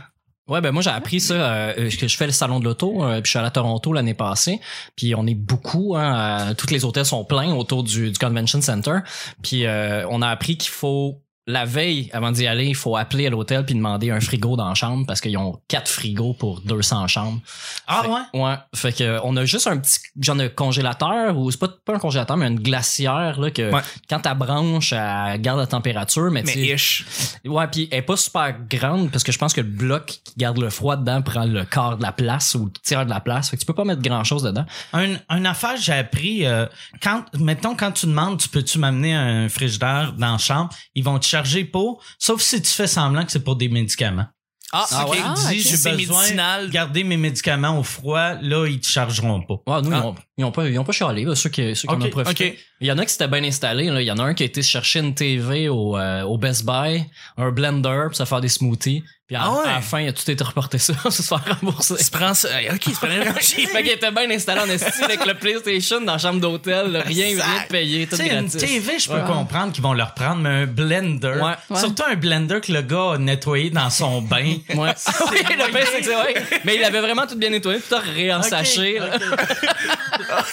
Ouais, 0.50 0.60
ben 0.60 0.72
moi 0.72 0.82
j'ai 0.82 0.90
appris 0.90 1.22
ça 1.22 1.36
euh, 1.36 1.90
que 1.90 2.08
je 2.08 2.18
fais 2.18 2.26
le 2.26 2.34
salon 2.34 2.60
de 2.60 2.66
l'auto, 2.66 3.02
euh, 3.02 3.22
puis 3.22 3.28
je 3.28 3.30
suis 3.30 3.40
allé 3.40 3.48
à 3.48 3.52
Toronto 3.52 3.94
l'année 3.94 4.14
passée, 4.14 4.60
puis 4.98 5.16
on 5.16 5.26
est 5.26 5.36
beaucoup, 5.36 5.96
hein, 5.96 6.50
euh, 6.50 6.54
tous 6.54 6.70
les 6.70 6.84
hôtels 6.84 7.06
sont 7.06 7.24
pleins 7.24 7.56
autour 7.56 7.84
du, 7.84 8.12
du 8.12 8.20
convention 8.20 8.62
center, 8.62 9.00
puis 9.42 9.66
euh, 9.66 10.06
on 10.10 10.22
a 10.22 10.28
appris 10.28 10.58
qu'il 10.58 10.72
faut 10.72 11.23
la 11.46 11.66
veille 11.66 12.10
avant 12.14 12.32
d'y 12.32 12.48
aller, 12.48 12.68
il 12.68 12.76
faut 12.76 12.96
appeler 12.96 13.28
à 13.28 13.30
l'hôtel 13.30 13.66
puis 13.66 13.76
demander 13.76 14.12
un 14.12 14.20
frigo 14.22 14.56
dans 14.56 14.68
la 14.70 14.76
chambre 14.76 15.06
parce 15.06 15.20
qu'ils 15.20 15.38
ont 15.38 15.60
quatre 15.68 15.90
frigos 15.92 16.34
pour 16.34 16.62
200 16.62 17.08
chambres. 17.08 17.40
Ah 17.88 18.02
Fait- 18.04 18.08
ouais? 18.10 18.42
Ouais, 18.46 18.56
fait 18.74 18.94
que 18.98 19.20
on 19.24 19.36
a 19.36 19.44
juste 19.46 19.68
un 19.68 19.78
petit 19.78 20.00
genre 20.22 20.36
de 20.38 20.48
congélateur 20.48 21.38
ou 21.38 21.52
c'est 21.52 21.60
pas 21.60 21.68
pas 21.86 21.96
un 21.96 22.00
congélateur 22.00 22.38
mais 22.38 22.48
une 22.48 22.60
glacière 22.60 23.40
là 23.40 23.52
que 23.52 23.72
Ouais. 23.74 23.82
quand 24.10 24.20
ta 24.22 24.34
branche 24.36 24.94
elle 24.94 25.42
garde 25.42 25.60
la 25.60 25.68
température 25.68 26.32
mais, 26.32 26.44
mais 26.44 26.54
ish. 26.56 27.06
Ouais, 27.46 27.68
puis 27.68 27.88
elle 27.92 28.00
est 28.00 28.02
pas 28.04 28.16
super 28.18 28.56
grande 28.70 29.12
parce 29.12 29.24
que 29.24 29.32
je 29.34 29.38
pense 29.38 29.54
que 29.54 29.62
le 29.62 29.68
bloc 29.68 30.06
qui 30.24 30.34
garde 30.38 30.58
le 30.60 30.70
froid 30.70 30.96
dedans 30.96 31.22
prend 31.22 31.46
le 31.46 31.66
quart 31.66 31.98
de 31.98 32.04
la 32.04 32.12
place 32.14 32.56
ou 32.56 32.66
le 32.66 32.72
tiers 32.84 33.06
de 33.06 33.10
la 33.10 33.20
place. 33.20 33.50
Fait 33.50 33.58
que 33.58 33.62
tu 33.62 33.66
peux 33.66 33.74
pas 33.74 33.84
mettre 33.86 34.02
grand 34.02 34.24
chose 34.24 34.44
dedans. 34.44 34.66
Un, 34.94 35.16
une 35.30 35.46
affaire 35.46 35.76
j'ai 35.78 35.94
appris 35.94 36.46
euh, 36.46 36.66
quand 37.02 37.26
mettons 37.38 37.76
quand 37.76 37.92
tu 37.92 38.06
demandes 38.06 38.40
tu 38.40 38.48
peux-tu 38.50 38.80
m'amener 38.80 39.14
un 39.14 39.50
frigidaire 39.50 40.14
dans 40.18 40.32
la 40.34 40.38
chambre, 40.38 40.70
ils 40.96 41.04
vont 41.04 41.20
te 41.20 41.26
charger 41.34 41.66
pour 41.66 42.02
sauf 42.20 42.42
si 42.42 42.62
tu 42.62 42.70
fais 42.72 42.88
semblant 42.88 43.26
que 43.26 43.32
c'est 43.32 43.44
pour 43.44 43.56
des 43.56 43.70
médicaments. 43.70 44.28
Ah, 44.76 44.86
Si 44.88 44.96
ok. 44.96 45.12
tu 45.16 45.22
Ah, 45.24 45.34
dis 45.38 45.46
ok. 45.46 45.52
j'ai 45.52 45.78
C'est 45.78 45.92
besoin 45.92 46.22
médicinal. 46.22 46.68
de 46.68 46.72
garder 46.72 47.04
mes 47.04 47.18
médicaments 47.18 47.78
au 47.80 47.84
froid, 47.84 48.34
là 48.42 48.66
ils 48.68 48.80
te 48.80 48.88
chargeront 48.88 49.42
pas. 49.44 49.54
Ouais, 49.68 49.82
nous, 49.84 49.92
Ah. 49.94 50.00
ils, 50.02 50.06
ont, 50.08 50.16
ils 50.40 50.46
ont 50.46 50.52
pas, 50.52 50.68
ils 50.68 50.80
ont 50.80 50.84
pas 50.84 50.92
chialé, 50.92 51.26
là, 51.26 51.36
ceux 51.36 51.50
qui, 51.50 51.76
ceux 51.76 51.88
qui 51.88 51.94
en 51.94 52.00
Ok, 52.02 52.06
ont 52.08 52.10
profité. 52.10 52.58
Il 52.84 52.88
y 52.88 52.92
en 52.92 52.98
a 52.98 53.06
qui 53.06 53.14
s'étaient 53.14 53.30
bien 53.30 53.42
installés, 53.46 53.90
là. 53.90 54.02
Il 54.02 54.06
y 54.06 54.12
en 54.12 54.18
a 54.20 54.24
un 54.24 54.34
qui 54.34 54.44
a 54.44 54.46
été 54.46 54.62
se 54.62 54.70
chercher 54.70 55.00
une 55.00 55.16
TV 55.16 55.70
au, 55.70 55.98
euh, 55.98 56.24
au 56.24 56.38
Best 56.38 56.66
Buy, 56.66 57.06
un 57.38 57.50
blender 57.50 58.08
pour 58.08 58.16
se 58.18 58.26
faire 58.26 58.42
des 58.42 58.50
smoothies. 58.50 59.06
Puis 59.26 59.38
à, 59.38 59.44
Ah 59.46 59.52
ouais? 59.54 59.70
à 59.70 59.76
la 59.76 59.82
fin, 59.82 60.02
il 60.02 60.10
a 60.10 60.12
tout 60.12 60.30
été 60.30 60.44
reporté 60.44 60.78
ça, 60.80 60.94
se 61.10 61.22
faire 61.22 61.40
rembourser. 61.62 61.96
Tu 61.96 62.12
prends 62.12 62.34
ça. 62.34 62.50
euh, 62.50 62.74
Ok, 62.74 62.82
c'est 62.88 63.00
pas 63.00 63.08
vraiment 63.08 63.40
cheap. 63.40 63.70
fait 63.70 63.84
qu'il 63.84 63.92
était 63.94 64.12
bien 64.12 64.30
installé 64.32 64.60
en 64.60 64.66
esti 64.70 65.02
avec 65.02 65.26
le 65.26 65.34
PlayStation 65.36 66.02
dans 66.02 66.12
la 66.12 66.18
chambre 66.18 66.42
d'hôtel, 66.42 67.02
rien, 67.08 67.28
rien 67.28 67.38
de 67.38 67.68
payé, 67.70 68.06
tout 68.06 68.18
sais, 68.18 68.28
une 68.28 68.42
gratis. 68.48 68.58
TV, 68.62 69.00
je 69.00 69.08
peux 69.08 69.14
Ouais. 69.16 69.22
comprendre 69.28 69.72
qu'ils 69.72 69.82
vont 69.84 69.94
leur 69.94 70.14
prendre, 70.14 70.42
mais 70.42 70.50
un 70.50 70.66
blender, 70.66 71.40
Ouais. 71.42 71.54
Ouais. 71.70 71.80
surtout 71.80 72.04
un 72.06 72.16
blender 72.16 72.60
que 72.60 72.74
le 72.74 72.82
gars 72.82 73.14
a 73.14 73.18
nettoyé 73.18 73.70
dans 73.70 73.90
son 73.90 74.22
bain. 74.30 74.56
Ouais. 74.76 74.94
oui, 75.32 75.38
le 75.58 75.72
pire, 75.72 75.88
c'est 75.90 76.00
que 76.00 76.06
c'est 76.06 76.16
vrai. 76.16 76.34
Mais 76.66 76.76
il 76.76 76.84
avait 76.84 77.00
vraiment 77.00 77.26
tout 77.26 77.38
bien 77.38 77.50
nettoyé, 77.50 77.80
tout 77.80 77.96
réensaché. 78.14 79.00
Ok, 79.00 79.08
là. 79.08 80.44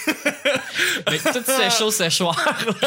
Mais 1.10 1.18
toutes 1.18 1.46
ces 1.46 1.70
choses 1.76 1.94
séchoirs. 1.96 2.38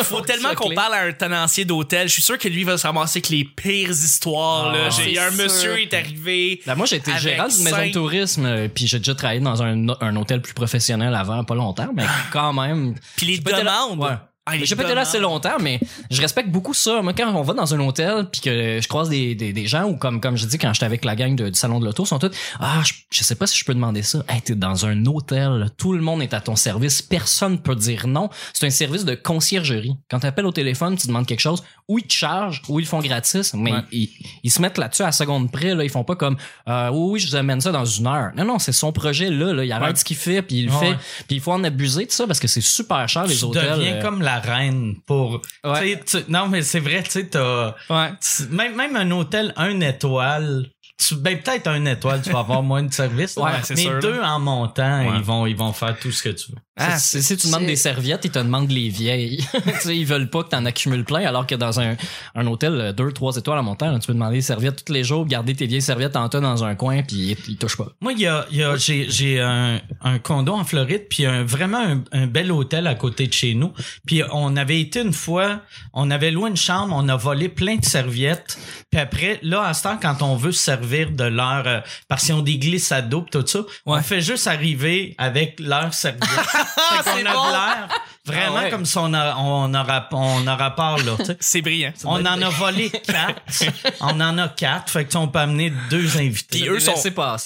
Faut 0.03 0.21
tellement 0.21 0.53
qu'on 0.55 0.73
parle 0.73 0.93
à 0.95 1.01
un 1.03 1.11
tenancier 1.13 1.65
d'hôtel. 1.65 2.07
Je 2.07 2.13
suis 2.13 2.21
sûr 2.21 2.37
que 2.37 2.47
lui 2.47 2.63
va 2.63 2.77
se 2.77 2.85
ramasser 2.87 3.17
avec 3.19 3.29
les 3.29 3.43
pires 3.45 3.89
histoires. 3.91 4.71
là. 4.71 4.85
Ah, 4.85 4.89
J'ai 4.89 5.13
c'est 5.15 5.19
un 5.19 5.31
sûr. 5.31 5.43
monsieur 5.43 5.81
est 5.81 5.93
arrivé. 5.93 6.61
Là, 6.65 6.75
moi, 6.75 6.85
j'ai 6.85 6.97
été 6.97 7.11
gérant 7.17 7.47
d'une 7.47 7.63
maison 7.63 7.85
de 7.85 7.91
tourisme, 7.91 8.45
euh, 8.45 8.67
puis 8.73 8.87
j'ai 8.87 8.97
déjà 8.99 9.15
travaillé 9.15 9.39
dans 9.39 9.61
un, 9.63 9.87
un 10.01 10.15
hôtel 10.15 10.41
plus 10.41 10.53
professionnel 10.53 11.13
avant, 11.15 11.43
pas 11.43 11.55
longtemps, 11.55 11.89
mais 11.95 12.05
quand 12.31 12.53
même. 12.53 12.95
Puis 13.15 13.25
les 13.25 13.51
là- 13.51 13.59
demandes. 13.59 14.17
Ah, 14.45 14.53
J'ai 14.61 14.75
pas 14.75 14.83
été 14.83 14.93
là 14.93 15.01
assez 15.01 15.19
longtemps, 15.19 15.57
mais 15.61 15.79
je 16.11 16.19
respecte 16.21 16.49
beaucoup 16.49 16.73
ça. 16.73 17.01
Moi, 17.01 17.13
quand 17.13 17.33
on 17.33 17.43
va 17.43 17.53
dans 17.53 17.73
un 17.73 17.79
hôtel 17.79 18.25
puis 18.29 18.41
que 18.41 18.79
je 18.81 18.87
croise 18.89 19.07
des, 19.07 19.35
des, 19.35 19.53
des 19.53 19.67
gens 19.67 19.85
ou 19.85 19.95
comme 19.95 20.19
comme 20.19 20.35
je 20.35 20.45
dis 20.45 20.57
quand 20.57 20.73
j'étais 20.73 20.85
avec 20.85 21.05
la 21.05 21.15
gang 21.15 21.33
de- 21.33 21.47
du 21.49 21.57
salon 21.57 21.79
de 21.79 21.85
l'auto, 21.85 22.03
ils 22.03 22.07
sont 22.07 22.19
tous 22.19 22.31
ah 22.59 22.81
je, 22.85 22.91
je 23.09 23.23
sais 23.23 23.35
pas 23.35 23.47
si 23.47 23.57
je 23.57 23.63
peux 23.63 23.73
demander 23.73 24.01
ça. 24.03 24.21
Hey, 24.27 24.41
t'es 24.41 24.55
dans 24.55 24.85
un 24.85 25.05
hôtel, 25.05 25.69
tout 25.77 25.93
le 25.93 26.01
monde 26.01 26.21
est 26.21 26.33
à 26.33 26.41
ton 26.41 26.57
service, 26.57 27.01
personne 27.01 27.57
peut 27.59 27.75
dire 27.75 28.05
non. 28.07 28.29
C'est 28.53 28.65
un 28.65 28.69
service 28.69 29.05
de 29.05 29.15
conciergerie. 29.15 29.95
Quand 30.11 30.19
t'appelles 30.19 30.45
au 30.45 30.51
téléphone, 30.51 30.97
tu 30.97 31.07
demandes 31.07 31.25
quelque 31.25 31.39
chose, 31.39 31.63
ou 31.87 31.99
ils 31.99 32.05
te 32.07 32.13
chargent, 32.13 32.61
ou 32.67 32.79
ils 32.79 32.83
le 32.83 32.87
font 32.89 32.99
gratis, 32.99 33.53
mais 33.53 33.71
Ouais. 33.71 33.79
ils, 33.93 34.09
ils 34.43 34.51
se 34.51 34.61
mettent 34.61 34.77
là-dessus 34.77 35.03
à 35.03 35.07
la 35.07 35.11
seconde 35.13 35.51
près. 35.53 35.73
Là, 35.73 35.85
ils 35.85 35.89
font 35.89 36.03
pas 36.03 36.17
comme 36.17 36.35
euh, 36.67 36.89
oui 36.91 37.11
oui 37.13 37.19
je 37.21 37.27
vous 37.27 37.35
amène 37.37 37.61
ça 37.61 37.71
dans 37.71 37.85
une 37.85 38.07
heure. 38.07 38.31
Non 38.35 38.43
non 38.43 38.59
c'est 38.59 38.73
son 38.73 38.91
projet 38.91 39.29
là. 39.29 39.53
là. 39.53 39.63
Il 39.63 39.71
arrête 39.71 39.91
Ouais. 39.91 39.95
ce 39.95 40.03
qu'il 40.03 40.17
fait 40.17 40.41
puis 40.41 40.57
il 40.57 40.65
le 40.65 40.71
Ouais. 40.73 40.79
fait. 40.91 40.97
Puis 41.27 41.37
il 41.37 41.39
faut 41.39 41.53
en 41.53 41.63
abuser 41.63 42.05
de 42.05 42.11
ça 42.11 42.27
parce 42.27 42.41
que 42.41 42.49
c'est 42.49 42.59
super 42.61 43.07
cher 43.07 43.25
les 43.25 43.41
hôtels. 43.45 43.77
deviens 43.77 43.93
euh, 43.95 44.01
comme 44.01 44.21
la 44.21 44.32
reine 44.39 44.95
pour. 45.05 45.41
Ouais. 45.63 45.99
tu 46.05 46.17
non, 46.29 46.47
mais 46.47 46.61
c'est 46.61 46.79
vrai, 46.79 47.03
tu 47.03 47.11
sais, 47.11 47.27
t'as. 47.27 47.75
Ouais. 47.89 48.11
Même, 48.49 48.75
même 48.75 48.95
un 48.95 49.09
hôtel, 49.11 49.53
un 49.55 49.79
étoile. 49.81 50.67
Tu, 51.05 51.15
ben, 51.15 51.37
peut-être 51.41 51.67
un 51.67 51.83
étoile, 51.85 52.21
tu 52.21 52.29
vas 52.31 52.39
avoir 52.39 52.63
moins 52.63 52.83
de 52.83 52.93
service. 52.93 53.35
là. 53.35 53.43
Ouais, 53.43 53.51
c'est 53.63 53.75
mais 53.75 53.81
sûr, 53.81 53.93
là. 53.93 53.99
deux 53.99 54.21
en 54.21 54.39
montant, 54.39 54.99
Ouais. 55.05 55.17
ils 55.17 55.23
vont, 55.23 55.45
ils 55.45 55.55
vont 55.55 55.73
faire 55.73 55.97
tout 55.99 56.11
ce 56.11 56.23
que 56.23 56.29
tu 56.29 56.51
veux. 56.51 56.57
Ah, 56.75 56.97
si, 56.97 57.21
si 57.21 57.37
tu 57.37 57.47
demandes 57.47 57.67
des 57.67 57.75
serviettes, 57.75 58.25
ils 58.25 58.31
te 58.31 58.39
demandent 58.39 58.71
les 58.71 58.89
vieilles. 58.89 59.37
tu 59.63 59.71
sais, 59.79 59.95
ils 59.97 60.05
veulent 60.05 60.29
pas 60.29 60.43
que 60.43 60.49
t'en 60.49 60.65
accumules 60.65 61.03
plein, 61.05 61.23
alors 61.27 61.45
que 61.45 61.53
dans 61.53 61.79
un, 61.79 61.95
un 62.33 62.47
hôtel, 62.47 62.73
euh, 62.73 62.91
deux, 62.93 63.11
trois 63.11 63.35
étoiles 63.35 63.59
en 63.59 63.63
montant, 63.63 63.99
tu 63.99 64.07
peux 64.07 64.13
demander 64.13 64.37
des 64.37 64.41
serviettes 64.41 64.83
tous 64.83 64.91
les 64.93 65.03
jours, 65.03 65.25
garder 65.27 65.53
tes 65.53 65.67
vieilles 65.67 65.83
serviettes 65.83 66.15
en 66.15 66.27
tas 66.29 66.39
dans 66.39 66.63
un 66.63 66.73
coin, 66.73 67.03
puis 67.03 67.15
ils, 67.17 67.37
ils 67.51 67.57
touchent 67.57 67.77
pas. 67.77 67.89
Moi, 68.01 68.13
il 68.13 68.21
y 68.21 68.27
a, 68.27 68.47
il 68.49 68.57
y 68.57 68.63
a, 68.63 68.75
j'ai, 68.75 69.07
j'ai 69.09 69.39
un, 69.39 69.81
un 70.01 70.17
condo 70.19 70.53
en 70.53 70.63
Floride, 70.63 71.03
puis 71.09 71.25
un, 71.27 71.43
vraiment 71.43 71.77
un, 71.85 72.03
un 72.11 72.25
bel 72.27 72.51
hôtel 72.51 72.87
à 72.87 72.95
côté 72.95 73.27
de 73.27 73.33
chez 73.33 73.53
nous. 73.53 73.71
Puis 74.07 74.23
on 74.31 74.55
avait 74.57 74.79
été 74.81 75.01
une 75.01 75.13
fois, 75.13 75.59
on 75.93 76.09
avait 76.09 76.31
loué 76.31 76.49
une 76.49 76.57
chambre, 76.57 76.95
on 76.97 77.07
a 77.07 77.15
volé 77.15 77.49
plein 77.49 77.75
de 77.75 77.85
serviettes. 77.85 78.57
Puis 78.89 78.99
après, 78.99 79.39
là, 79.43 79.63
à 79.63 79.73
ce 79.75 79.83
temps, 79.83 79.97
quand 80.01 80.21
on 80.23 80.35
veut 80.35 80.51
se 80.51 80.63
servir 80.63 80.92
de 80.93 81.23
leur... 81.25 81.63
euh, 81.67 81.79
parce 82.07 82.25
qu'ils 82.25 82.35
ont 82.35 82.41
des 82.41 82.57
glissades 82.57 83.09
d'eau 83.09 83.21
pis 83.21 83.31
tout 83.31 83.45
ça, 83.45 83.59
on 83.85 83.99
fait 84.01 84.21
juste 84.21 84.47
arriver 84.47 85.15
avec 85.17 85.59
leur 85.59 85.93
serviette. 85.93 86.23
fait 86.29 87.03
qu'on 87.03 87.17
c'est 87.17 87.27
a 87.27 87.33
bon. 87.33 87.47
de 87.47 87.51
l'air 87.51 87.87
vraiment 88.25 88.55
Ah 88.57 88.63
ouais. 88.63 88.69
comme 88.69 88.85
si 88.85 88.97
on 88.97 89.13
a, 89.13 89.35
on 89.35 89.73
aura, 89.73 90.07
on 90.13 90.47
aura 90.47 90.71
part, 90.71 90.97
là. 90.99 91.17
C'est 91.41 91.61
brillant. 91.61 91.91
On 92.05 92.25
en 92.25 92.41
a 92.41 92.49
volé 92.49 92.89
quatre. 92.89 93.41
on 93.99 94.19
en 94.21 94.37
a 94.37 94.47
quatre. 94.47 94.89
Fait 94.91 95.03
que 95.03 95.09
tu 95.09 95.13
sais, 95.13 95.17
on 95.17 95.27
peut 95.27 95.39
amener 95.39 95.73
deux 95.89 96.17
invités. 96.17 96.59
Puis 96.61 96.69
eux 96.69 96.79
sont 96.79 96.93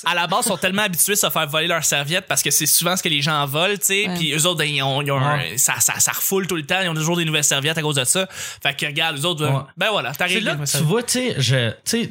à 0.06 0.14
la 0.14 0.28
base 0.28 0.46
sont 0.46 0.58
tellement 0.58 0.84
habitués 0.84 1.14
de 1.14 1.18
se 1.18 1.30
faire 1.32 1.48
voler 1.48 1.66
leurs 1.68 1.84
serviettes 1.84 2.28
parce 2.28 2.44
que 2.44 2.52
c'est 2.52 2.68
souvent 2.68 2.96
ce 2.96 3.02
que 3.02 3.10
les 3.10 3.22
gens 3.24 3.44
volent, 3.48 3.74
tu 3.76 3.86
sais. 3.86 4.08
Ouais. 4.08 4.16
Puis 4.16 4.34
eux 4.34 4.46
autres, 4.46 4.60
ben, 4.60 4.70
ils 4.70 4.84
ont, 4.84 5.02
ils 5.02 5.12
ont 5.12 5.18
un- 5.18 5.38
Ouais. 5.38 5.58
ça, 5.58 5.80
ça, 5.80 6.00
ça 6.00 6.12
refoule 6.12 6.46
tout 6.48 6.56
le 6.56 6.66
temps. 6.66 6.80
Ils 6.82 6.90
ont 6.90 6.94
toujours 6.94 7.18
des 7.18 7.26
nouvelles 7.26 7.44
serviettes 7.44 7.78
à 7.78 7.82
cause 7.82 7.96
de 7.96 8.04
ça. 8.04 8.28
Fait 8.62 8.76
que 8.76 8.86
regarde, 8.86 9.16
les 9.18 9.26
autres, 9.26 9.42
ben, 9.48 9.54
Ouais. 9.56 9.62
ben 9.78 9.90
voilà, 9.92 10.14
t'arrives. 10.14 10.44
là 10.44 10.56
que 10.56 10.70
tu 10.78 10.84
vois, 10.84 11.02
tu 11.04 11.20
sais, 11.86 12.10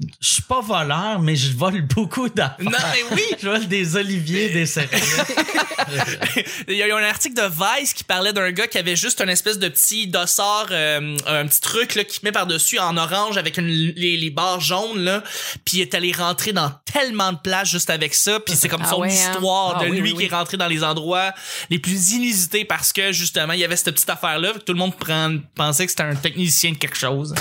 je, 0.00 0.28
suis 0.28 0.42
pas 0.42 0.60
voleur, 0.60 1.20
mais 1.20 1.36
je 1.36 1.52
vole 1.56 1.82
beaucoup 1.82 2.28
d'affaires. 2.28 2.56
Non, 2.64 2.70
mais 2.92 3.16
oui! 3.16 3.22
Je 3.40 3.48
vole 3.48 3.66
des 3.68 3.96
oliviers, 3.96 4.48
des 4.50 4.66
serviettes. 4.66 5.02
Il 6.68 6.74
y 6.74 6.82
a 6.82 6.88
eu 6.88 6.92
un 6.92 7.02
article 7.04 7.34
de 7.36 7.48
Vice 7.48 7.92
qui 7.92 8.04
parlait 8.04 8.32
d'un 8.32 8.50
gars 8.52 8.66
qui 8.66 8.78
avait 8.78 8.96
juste 8.96 9.20
un 9.20 9.28
espèce 9.28 9.58
de 9.58 9.68
petit 9.68 10.06
dossard, 10.06 10.66
euh, 10.70 11.16
un 11.26 11.46
petit 11.46 11.60
truc 11.60 11.94
là, 11.94 12.04
qui 12.04 12.20
met 12.24 12.32
par-dessus 12.32 12.78
en 12.78 12.96
orange 12.96 13.36
avec 13.36 13.58
une, 13.58 13.66
les, 13.66 14.16
les 14.16 14.30
barres 14.30 14.60
jaunes, 14.60 15.00
là. 15.00 15.22
Puis 15.64 15.78
il 15.78 15.80
est 15.82 15.94
allé 15.94 16.12
rentrer 16.12 16.52
dans 16.52 16.72
tellement 16.90 17.32
de 17.32 17.38
places 17.38 17.68
juste 17.70 17.90
avec 17.90 18.14
ça. 18.14 18.40
Puis 18.40 18.56
c'est 18.56 18.68
comme 18.68 18.82
Ah 18.84 18.90
son 18.90 19.00
ouais, 19.00 19.10
hein? 19.12 19.30
histoire 19.32 19.76
Ah 19.78 19.84
de 19.84 19.90
oui, 19.90 20.00
lui 20.00 20.12
oui, 20.12 20.18
qui 20.18 20.24
est 20.24 20.34
rentré 20.34 20.56
dans 20.56 20.68
les 20.68 20.82
endroits 20.82 21.32
les 21.70 21.78
plus 21.78 22.12
inusités 22.12 22.64
parce 22.64 22.92
que 22.92 23.12
justement, 23.12 23.52
il 23.52 23.60
y 23.60 23.64
avait 23.64 23.76
cette 23.76 23.94
petite 23.94 24.10
affaire-là. 24.10 24.54
que 24.54 24.58
Tout 24.58 24.72
le 24.72 24.78
monde 24.78 24.96
prend, 24.96 25.36
pensait 25.54 25.84
que 25.84 25.90
c'était 25.90 26.02
un 26.04 26.14
technicien 26.16 26.72
de 26.72 26.76
quelque 26.78 26.96
chose. 26.98 27.34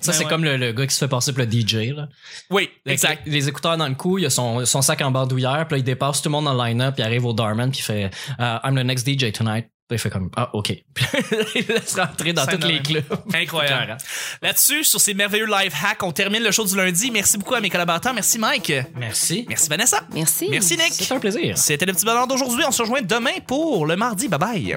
Ça, 0.00 0.12
Ben 0.12 0.12
c'est 0.12 0.24
ouais. 0.24 0.30
comme 0.30 0.44
le, 0.44 0.56
le 0.56 0.72
gars 0.72 0.86
qui 0.86 0.94
se 0.94 1.00
fait 1.00 1.08
passer 1.08 1.32
pour 1.32 1.42
le 1.44 1.50
DJ, 1.50 1.87
là. 1.92 2.08
Oui, 2.50 2.70
exact. 2.86 3.22
Les, 3.26 3.32
les 3.32 3.48
écouteurs 3.48 3.76
dans 3.76 3.88
le 3.88 3.94
cou, 3.94 4.18
il 4.18 4.26
a 4.26 4.30
son, 4.30 4.64
son 4.64 4.82
sac 4.82 5.00
en 5.02 5.10
bandoulière, 5.10 5.66
puis 5.68 5.76
là, 5.76 5.78
il 5.78 5.84
dépasse 5.84 6.22
tout 6.22 6.28
le 6.28 6.32
monde 6.32 6.44
dans 6.44 6.54
le 6.54 6.68
line-up, 6.68 6.94
puis 6.94 7.02
il 7.02 7.06
arrive 7.06 7.24
au 7.24 7.32
Darman, 7.32 7.70
puis 7.70 7.80
il 7.80 7.82
fait 7.82 8.10
euh, 8.40 8.58
I'm 8.64 8.74
the 8.76 8.84
next 8.84 9.08
DJ 9.08 9.32
tonight. 9.32 9.66
Puis 9.88 9.96
il 9.96 9.98
fait 9.98 10.10
comme 10.10 10.30
Ah, 10.36 10.50
OK. 10.52 10.68
Il 11.54 11.66
laisse 11.66 11.96
rentrer 11.98 12.34
dans 12.34 12.46
tous 12.46 12.66
les 12.66 12.80
clubs. 12.82 13.04
Incroyable. 13.34 13.96
Là-dessus, 14.42 14.84
sur 14.84 15.00
ces 15.00 15.14
merveilleux 15.14 15.46
live 15.46 15.72
hacks, 15.82 16.02
on 16.02 16.12
termine 16.12 16.42
le 16.42 16.50
show 16.50 16.66
du 16.66 16.76
lundi. 16.76 17.10
Merci 17.10 17.38
beaucoup 17.38 17.54
à 17.54 17.60
mes 17.60 17.70
collaborateurs. 17.70 18.12
Merci 18.12 18.38
Mike. 18.38 18.70
Merci. 18.96 19.46
Merci 19.48 19.68
Vanessa. 19.70 20.02
Merci. 20.12 20.48
Merci 20.50 20.76
Nick. 20.76 20.92
C'est 20.92 21.14
un 21.14 21.18
plaisir. 21.18 21.56
C'était 21.56 21.86
le 21.86 21.94
petit 21.94 22.04
bonheur 22.04 22.26
d'aujourd'hui. 22.26 22.64
On 22.68 22.72
se 22.72 22.82
rejoint 22.82 23.00
demain 23.00 23.40
pour 23.46 23.86
le 23.86 23.96
mardi. 23.96 24.28
Bye 24.28 24.38
bye. 24.38 24.76